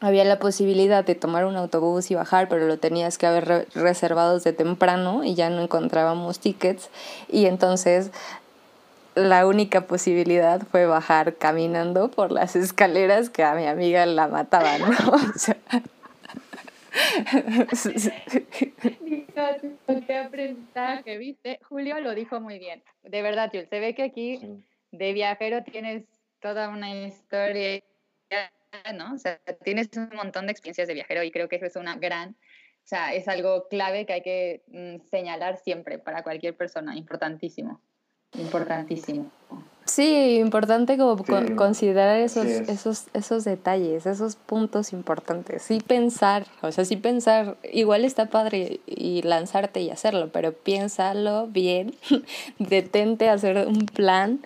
[0.00, 4.34] Había la posibilidad de tomar un autobús y bajar, pero lo tenías que haber reservado
[4.34, 6.88] desde temprano y ya no encontrábamos tickets.
[7.28, 8.10] Y entonces
[9.14, 14.80] la única posibilidad fue bajar caminando por las escaleras que a mi amiga la mataban,
[14.80, 15.12] ¿no?
[15.34, 15.56] O sea,
[20.06, 21.58] qué aprendizaje, ¿viste?
[21.62, 22.82] Julio lo dijo muy bien.
[23.02, 24.40] De verdad, Jules, se ve que aquí
[24.92, 26.04] de viajero tienes
[26.40, 27.82] toda una historia,
[28.94, 29.14] ¿no?
[29.14, 31.96] O sea, tienes un montón de experiencias de viajero y creo que eso es una
[31.96, 36.96] gran, o sea, es algo clave que hay que mm, señalar siempre para cualquier persona,
[36.96, 37.80] importantísimo,
[38.34, 39.30] importantísimo.
[39.86, 41.16] Sí, importante como
[41.56, 45.62] considerar esos, esos, esos detalles, esos puntos importantes.
[45.62, 51.46] Sí pensar, o sea, sí pensar, igual está padre y lanzarte y hacerlo, pero piénsalo
[51.46, 51.94] bien,
[52.58, 54.40] detente a hacer un plan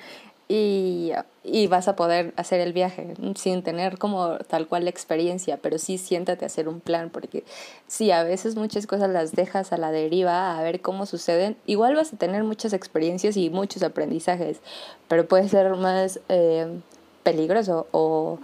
[0.53, 1.13] y,
[1.45, 5.79] y, vas a poder hacer el viaje sin tener como tal cual la experiencia, pero
[5.79, 7.45] sí siéntate a hacer un plan, porque
[7.87, 11.95] si a veces muchas cosas las dejas a la deriva a ver cómo suceden, igual
[11.95, 14.61] vas a tener muchas experiencias y muchos aprendizajes,
[15.07, 16.81] pero puede ser más eh,
[17.23, 18.41] peligroso o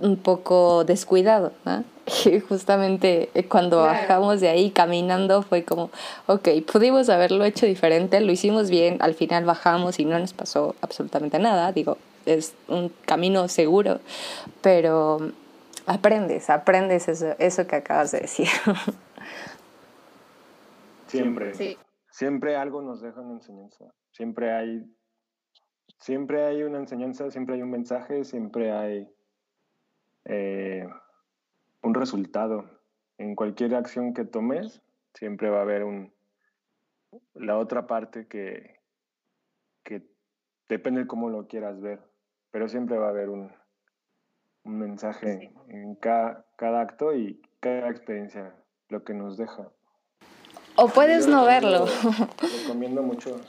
[0.00, 1.84] un poco descuidado, ¿no?
[2.24, 5.90] Y justamente eh, cuando bajamos de ahí caminando fue como,
[6.26, 10.74] ok, pudimos haberlo hecho diferente, lo hicimos bien, al final bajamos y no nos pasó
[10.80, 14.00] absolutamente nada, digo, es un camino seguro,
[14.60, 15.32] pero
[15.86, 18.48] aprendes, aprendes eso, eso que acabas de decir.
[21.06, 21.54] Siempre.
[21.54, 21.76] Sí.
[22.10, 23.84] Siempre algo nos deja una enseñanza.
[24.10, 24.84] Siempre hay,
[25.98, 29.08] siempre hay una enseñanza, siempre hay un mensaje, siempre hay
[30.24, 30.86] eh,
[31.82, 32.64] un resultado.
[33.18, 34.82] En cualquier acción que tomes,
[35.14, 36.12] siempre va a haber un,
[37.34, 38.80] la otra parte que,
[39.84, 40.02] que
[40.68, 42.00] depende de cómo lo quieras ver,
[42.50, 43.52] pero siempre va a haber un,
[44.64, 48.54] un mensaje en cada, cada acto y cada experiencia,
[48.88, 49.70] lo que nos deja.
[50.76, 51.86] O puedes no verlo.
[52.62, 53.40] Recomiendo mucho.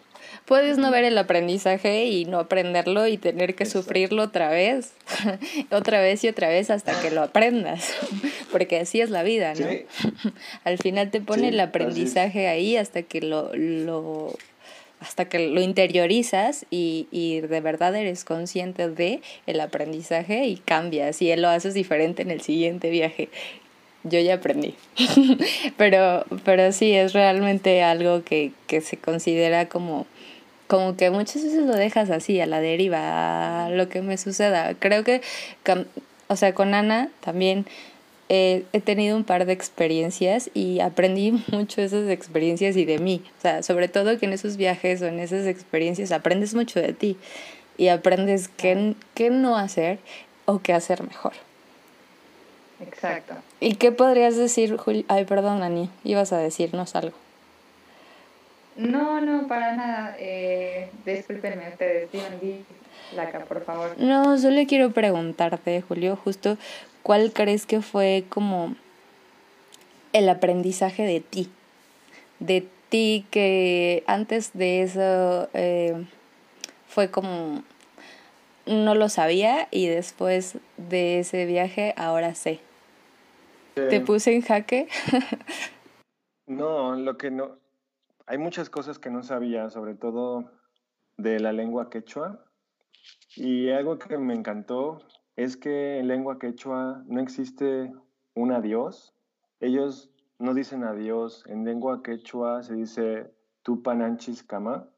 [0.45, 4.93] Puedes no ver el aprendizaje y no aprenderlo y tener que sufrirlo otra vez,
[5.71, 7.93] otra vez y otra vez hasta que lo aprendas,
[8.51, 9.67] porque así es la vida, ¿no?
[10.63, 14.35] Al final te pone el aprendizaje ahí hasta que lo, lo
[14.99, 21.21] hasta que lo interiorizas y, y, de verdad eres consciente de el aprendizaje y cambias
[21.21, 23.29] y lo haces diferente en el siguiente viaje.
[24.03, 24.75] Yo ya aprendí.
[25.77, 30.05] pero, pero sí, es realmente algo que, que se considera como,
[30.67, 34.73] como que muchas veces lo dejas así, a la deriva, a lo que me suceda.
[34.75, 35.21] Creo que,
[36.27, 37.65] o sea, con Ana también
[38.29, 43.21] he tenido un par de experiencias y aprendí mucho de esas experiencias y de mí.
[43.37, 46.93] O sea, sobre todo que en esos viajes o en esas experiencias aprendes mucho de
[46.93, 47.17] ti
[47.77, 49.99] y aprendes qué, qué no hacer
[50.45, 51.33] o qué hacer mejor.
[52.81, 53.35] Exacto.
[53.59, 55.05] ¿Y qué podrías decir, Juli?
[55.07, 57.15] Ay, perdón, Ani, ibas a decirnos algo.
[58.75, 60.15] No, no, para nada.
[60.19, 63.95] Eh, discúlpenme ustedes, la Laca, por favor.
[63.97, 66.57] No, solo quiero preguntarte, Julio, justo,
[67.03, 68.75] ¿cuál crees que fue como
[70.13, 71.49] el aprendizaje de ti?
[72.39, 76.05] De ti que antes de eso eh,
[76.87, 77.63] fue como
[78.65, 82.59] no lo sabía y después de ese viaje ahora sé.
[83.73, 84.87] ¿Te puse en jaque?
[86.47, 87.62] no, lo que no...
[88.25, 90.51] Hay muchas cosas que no sabía, sobre todo
[91.17, 92.45] de la lengua quechua.
[93.35, 94.99] Y algo que me encantó
[95.35, 97.91] es que en lengua quechua no existe
[98.35, 99.13] un adiós.
[99.59, 100.09] Ellos
[100.39, 101.43] no dicen adiós.
[101.47, 104.89] En lengua quechua se dice tupananchis kama,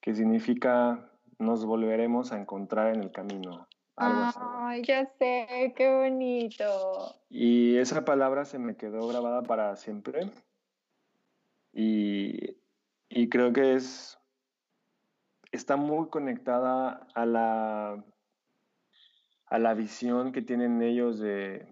[0.00, 3.66] que significa nos volveremos a encontrar en el camino.
[3.96, 7.14] Ay, ya sé, qué bonito.
[7.30, 10.30] Y esa palabra se me quedó grabada para siempre.
[11.74, 12.56] Y,
[13.08, 14.18] y creo que es
[15.52, 18.04] está muy conectada a la
[19.46, 21.68] a la visión que tienen ellos de,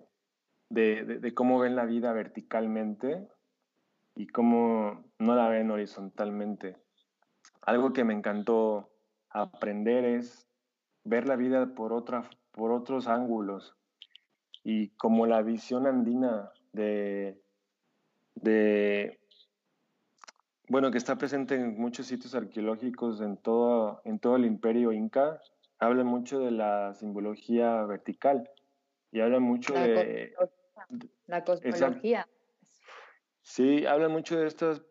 [0.69, 3.29] de, cómo ven la vida verticalmente
[4.15, 6.77] y cómo no la ven horizontalmente.
[7.63, 8.91] Algo que me encantó
[9.31, 10.49] aprender es
[11.05, 13.77] ver la vida por, otra, por otros ángulos
[14.63, 17.41] y como la visión andina de,
[18.35, 19.19] de,
[20.69, 25.41] bueno, que está presente en muchos sitios arqueológicos en todo, en todo el imperio inca,
[25.79, 28.49] habla mucho de la simbología vertical
[29.11, 30.35] y habla mucho de...
[31.27, 32.29] La cosmología.
[33.43, 34.83] Sí, habla mucho de estas,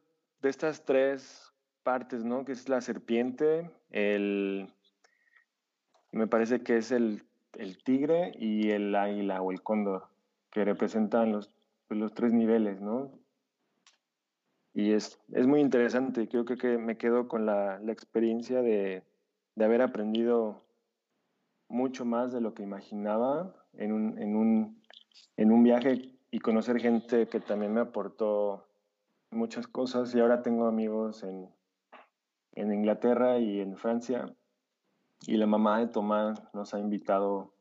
[0.42, 1.54] de estas tres
[1.84, 2.46] partes, ¿no?
[2.46, 4.74] Que es la serpiente, el,
[6.12, 7.24] me parece que es el,
[7.84, 10.08] tigre y el águila o el cóndor,
[10.52, 11.52] que representan los,
[11.90, 13.12] los tres niveles, ¿no?
[14.74, 19.04] Y es, es muy interesante, creo que, me quedo con la, experiencia de,
[19.60, 20.64] haber aprendido
[21.68, 24.82] mucho más de lo que imaginaba en un, en un,
[25.38, 28.68] en un viaje y conocer gente que también me aportó
[29.30, 30.16] muchas cosas.
[30.16, 31.50] Y ahora tengo amigos en,
[32.54, 34.34] en Inglaterra y en Francia
[35.28, 37.54] y la mamá de Tomás nos ha invitado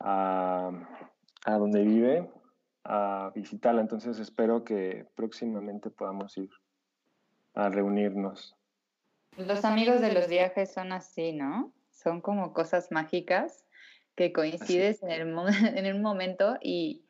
[0.00, 0.70] a,
[1.46, 2.30] donde vive
[2.88, 3.80] a visitarla.
[3.80, 6.50] Entonces espero que próximamente podamos ir
[7.54, 8.56] a reunirnos.
[9.36, 11.72] Los amigos de los viajes son así, ¿no?
[11.90, 13.64] Son como cosas mágicas
[14.14, 15.34] que coincides en el,
[15.76, 17.04] en un momento y,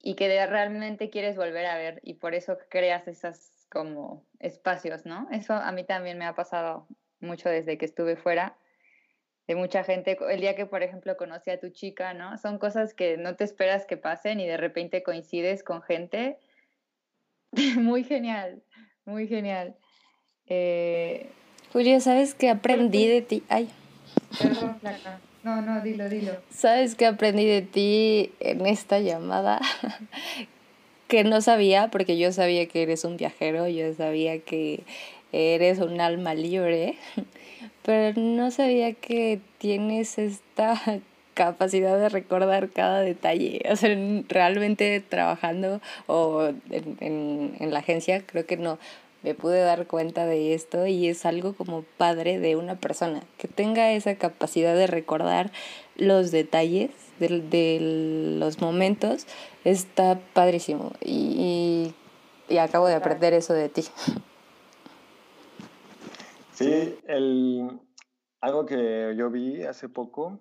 [0.00, 5.28] y que realmente quieres volver a ver y por eso creas esas como espacios, ¿no?
[5.32, 6.86] Eso a mí también me ha pasado
[7.20, 8.56] mucho desde que estuve fuera
[9.46, 10.18] de mucha gente.
[10.28, 12.36] El día que, por ejemplo, conocí a tu chica, ¿no?
[12.38, 16.38] Son cosas que no te esperas que pasen y de repente coincides con gente.
[17.76, 18.62] muy genial,
[19.04, 19.76] muy genial.
[20.46, 21.30] Eh...
[21.72, 23.42] Julia, ¿sabes qué aprendí de ti?
[23.48, 23.68] Ay.
[24.40, 24.78] Perdón,
[25.42, 26.32] No, no, dilo, dilo.
[26.50, 29.60] ¿Sabes qué aprendí de ti en esta llamada?
[31.08, 34.84] que no sabía, porque yo sabía que eres un viajero, yo sabía que
[35.32, 36.96] eres un alma libre,
[37.82, 40.80] pero no sabía que tienes esta
[41.34, 43.62] capacidad de recordar cada detalle.
[43.70, 43.96] O sea,
[44.28, 48.78] realmente trabajando o en, en, la agencia creo que no
[49.22, 53.48] me pude dar cuenta de esto y es algo como padre de una persona que
[53.48, 55.50] tenga esa capacidad de recordar
[55.96, 57.78] los detalles de, de
[58.38, 59.26] los momentos
[59.64, 61.92] está padrísimo y,
[62.48, 63.84] y acabo de aprender eso de ti.
[66.56, 67.80] Sí, el,
[68.40, 70.40] algo que yo vi hace poco,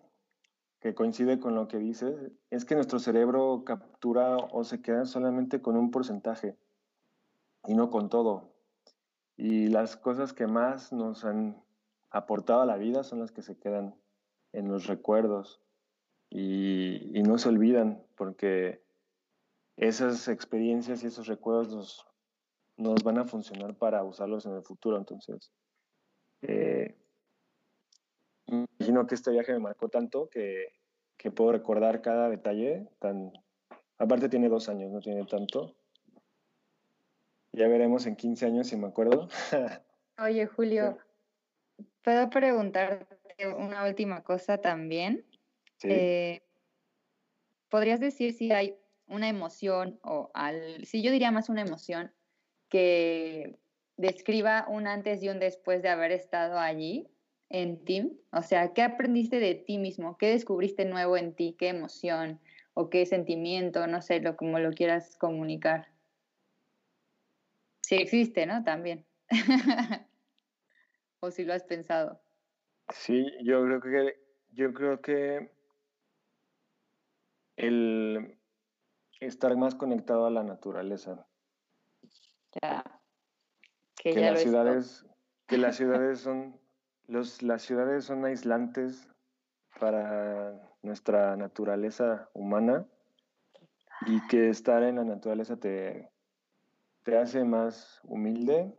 [0.79, 5.61] que coincide con lo que dices, es que nuestro cerebro captura o se queda solamente
[5.61, 6.57] con un porcentaje
[7.67, 8.53] y no con todo.
[9.35, 11.61] Y las cosas que más nos han
[12.11, 13.95] aportado a la vida son las que se quedan
[14.53, 15.61] en los recuerdos
[16.29, 18.81] y, no se olvidan porque
[19.75, 22.05] esas experiencias y esos recuerdos
[22.77, 24.97] nos, van a funcionar para usarlos en el futuro.
[24.97, 25.51] Entonces,
[26.47, 26.95] eh,
[28.47, 30.73] imagino que este viaje me marcó tanto que,
[31.17, 32.87] que puedo recordar cada detalle.
[32.99, 33.31] Tan,
[33.97, 35.75] aparte tiene dos años, no tiene tanto.
[37.51, 39.29] Ya veremos en 15 años si me acuerdo.
[40.19, 40.97] Oye, Julio,
[42.03, 43.07] ¿puedo preguntarte
[43.57, 45.25] una última cosa también?
[45.83, 46.41] Eh,
[47.69, 48.77] ¿Podrías decir si hay
[49.07, 52.13] una emoción o al, si yo diría más una emoción
[52.69, 53.59] que
[53.97, 57.07] describa un antes y un después de haber estado allí
[57.49, 58.19] en ti?
[58.31, 60.17] O sea, ¿qué aprendiste de ti mismo?
[60.17, 61.55] ¿Qué descubriste nuevo en ti?
[61.57, 62.39] ¿Qué emoción
[62.73, 63.87] o qué sentimiento?
[63.87, 65.87] No sé, lo como lo quieras comunicar.
[67.81, 68.63] Si existe, ¿no?
[68.63, 69.05] También.
[71.19, 72.19] o si lo has pensado.
[72.89, 75.51] Sí, yo creo que yo creo que
[77.57, 78.37] el
[79.19, 81.27] estar más conectado a la naturaleza.
[82.61, 82.94] Ya.
[84.13, 85.05] Que, las ciudades,
[85.47, 86.59] que las ciudades son,
[87.07, 89.09] los, las ciudades son aislantes
[89.79, 92.85] para nuestra naturaleza humana
[94.05, 96.11] y que estar en la naturaleza te,
[97.03, 98.73] te hace más humilde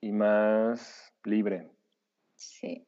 [0.00, 1.70] y más libre.
[2.36, 2.86] Sí.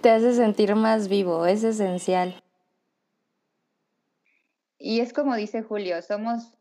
[0.00, 2.42] Te hace sentir más vivo, es esencial.
[4.78, 6.57] Y es como dice Julio, somos,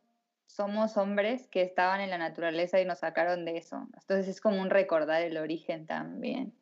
[0.47, 3.87] somos hombres que estaban en la naturaleza y nos sacaron de eso.
[3.93, 6.53] Entonces es como un recordar el origen también,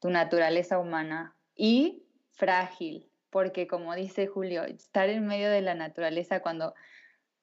[0.00, 1.34] tu naturaleza humana.
[1.54, 6.74] Y frágil, porque como dice Julio, estar en medio de la naturaleza cuando...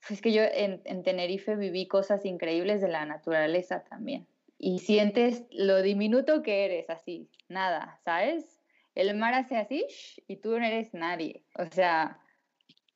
[0.09, 4.27] Es que yo en, en Tenerife viví cosas increíbles de la naturaleza también.
[4.57, 8.61] Y sientes lo diminuto que eres, así, nada, ¿sabes?
[8.95, 9.85] El mar hace así
[10.27, 11.43] y tú no eres nadie.
[11.57, 12.19] O sea,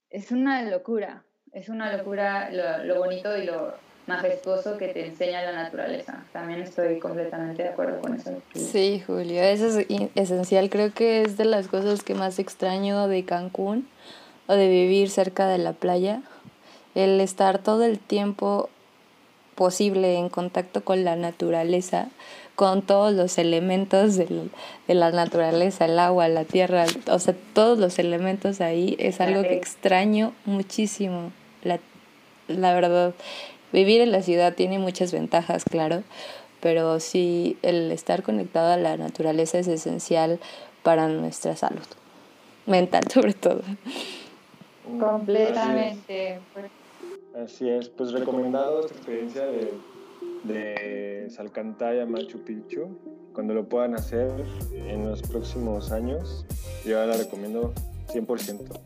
[0.10, 3.74] es una locura, es una locura lo, bonito y lo
[4.06, 6.24] majestuoso que te enseña la naturaleza.
[6.32, 8.42] También estoy completamente de acuerdo con eso.
[8.56, 10.70] Sí, Julio, eso es esencial.
[10.70, 13.88] Creo que es de las cosas que más extraño de Cancún
[14.48, 16.22] o de vivir cerca de la playa.
[16.96, 18.70] El estar todo el tiempo
[19.56, 22.08] posible en contacto con la naturaleza
[22.58, 24.50] con todos los elementos de
[24.88, 29.54] la naturaleza, el agua, la tierra, o sea, todos los elementos ahí es algo que
[29.54, 31.32] extraño muchísimo.
[31.62, 31.80] La,
[32.48, 33.14] la verdad,
[33.72, 36.02] vivir en la ciudad tiene muchas ventajas, claro,
[36.60, 40.40] pero sí el estar conectado a la naturaleza es esencial
[40.82, 41.86] para nuestra salud
[42.66, 43.62] mental sobre todo.
[45.00, 46.40] Completamente.
[47.46, 49.72] Así es, pues recomendado esta experiencia de
[50.44, 52.88] de Salcantaya Machu Picchu.
[53.34, 54.32] Cuando lo puedan hacer
[54.74, 56.46] en los próximos años,
[56.86, 57.74] yo la recomiendo
[58.08, 58.80] 100%.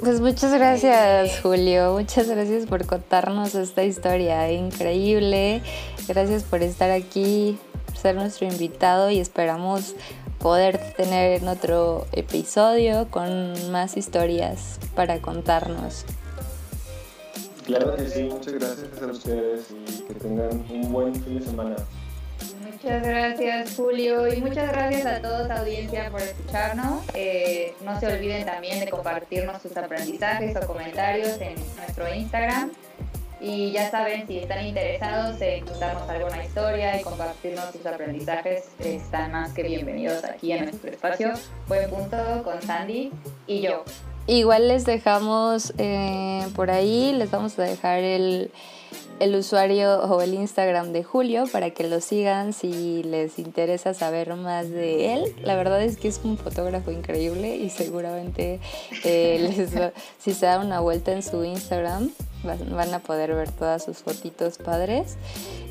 [0.00, 5.60] Pues muchas gracias Julio, muchas gracias por contarnos esta historia increíble,
[6.06, 9.96] gracias por estar aquí, por ser nuestro invitado y esperamos
[10.38, 16.04] poder tener en otro episodio con más historias para contarnos.
[17.68, 21.76] Claro que sí, muchas gracias a ustedes y que tengan un buen fin de semana.
[22.62, 27.02] Muchas gracias Julio y muchas gracias a todos audiencia por escucharnos.
[27.12, 32.70] Eh, no se olviden también de compartirnos sus aprendizajes o comentarios en nuestro Instagram.
[33.38, 39.32] Y ya saben, si están interesados en contarnos alguna historia y compartirnos sus aprendizajes, están
[39.32, 41.34] más que bienvenidos aquí en nuestro espacio.
[41.66, 43.12] Buen punto con Sandy
[43.46, 43.84] y yo.
[44.28, 48.50] Igual les dejamos eh, por ahí, les vamos a dejar el,
[49.20, 54.34] el usuario o el Instagram de Julio para que lo sigan si les interesa saber
[54.36, 55.34] más de él.
[55.42, 58.60] La verdad es que es un fotógrafo increíble y seguramente
[59.02, 62.10] eh, si se da una vuelta en su Instagram
[62.44, 65.16] van a poder ver todas sus fotitos padres.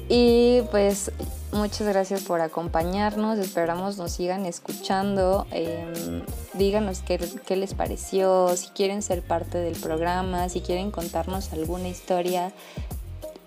[0.10, 1.12] Y pues
[1.52, 6.24] muchas gracias por acompañarnos, esperamos nos sigan escuchando, em,
[6.54, 11.90] díganos qué, qué, les pareció, si quieren ser parte del programa, si quieren contarnos alguna
[11.90, 12.54] historia,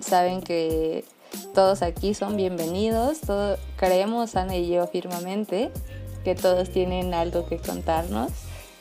[0.01, 1.05] saben que
[1.55, 5.71] todos aquí son bienvenidos, todo, creemos Ana y yo firmemente
[6.25, 8.31] que todos tienen algo que contarnos.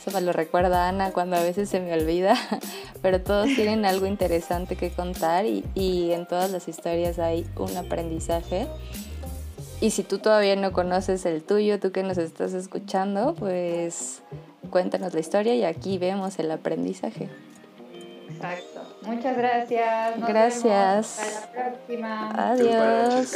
[0.09, 2.33] Eso me lo recuerda Ana cuando a veces se me olvida,
[3.03, 7.77] pero todos tienen algo interesante que contar y, y en todas las historias hay un
[7.77, 8.67] aprendizaje.
[9.81, 14.23] Y si tú todavía no conoces el tuyo, tú que nos estás escuchando, pues
[14.71, 17.29] cuéntanos la historia y aquí vemos el aprendizaje.
[18.31, 18.81] Exacto.
[19.03, 20.27] Muchas gracias.
[20.27, 21.19] gracias.
[21.19, 22.31] Hasta la próxima.
[22.31, 23.31] Adiós.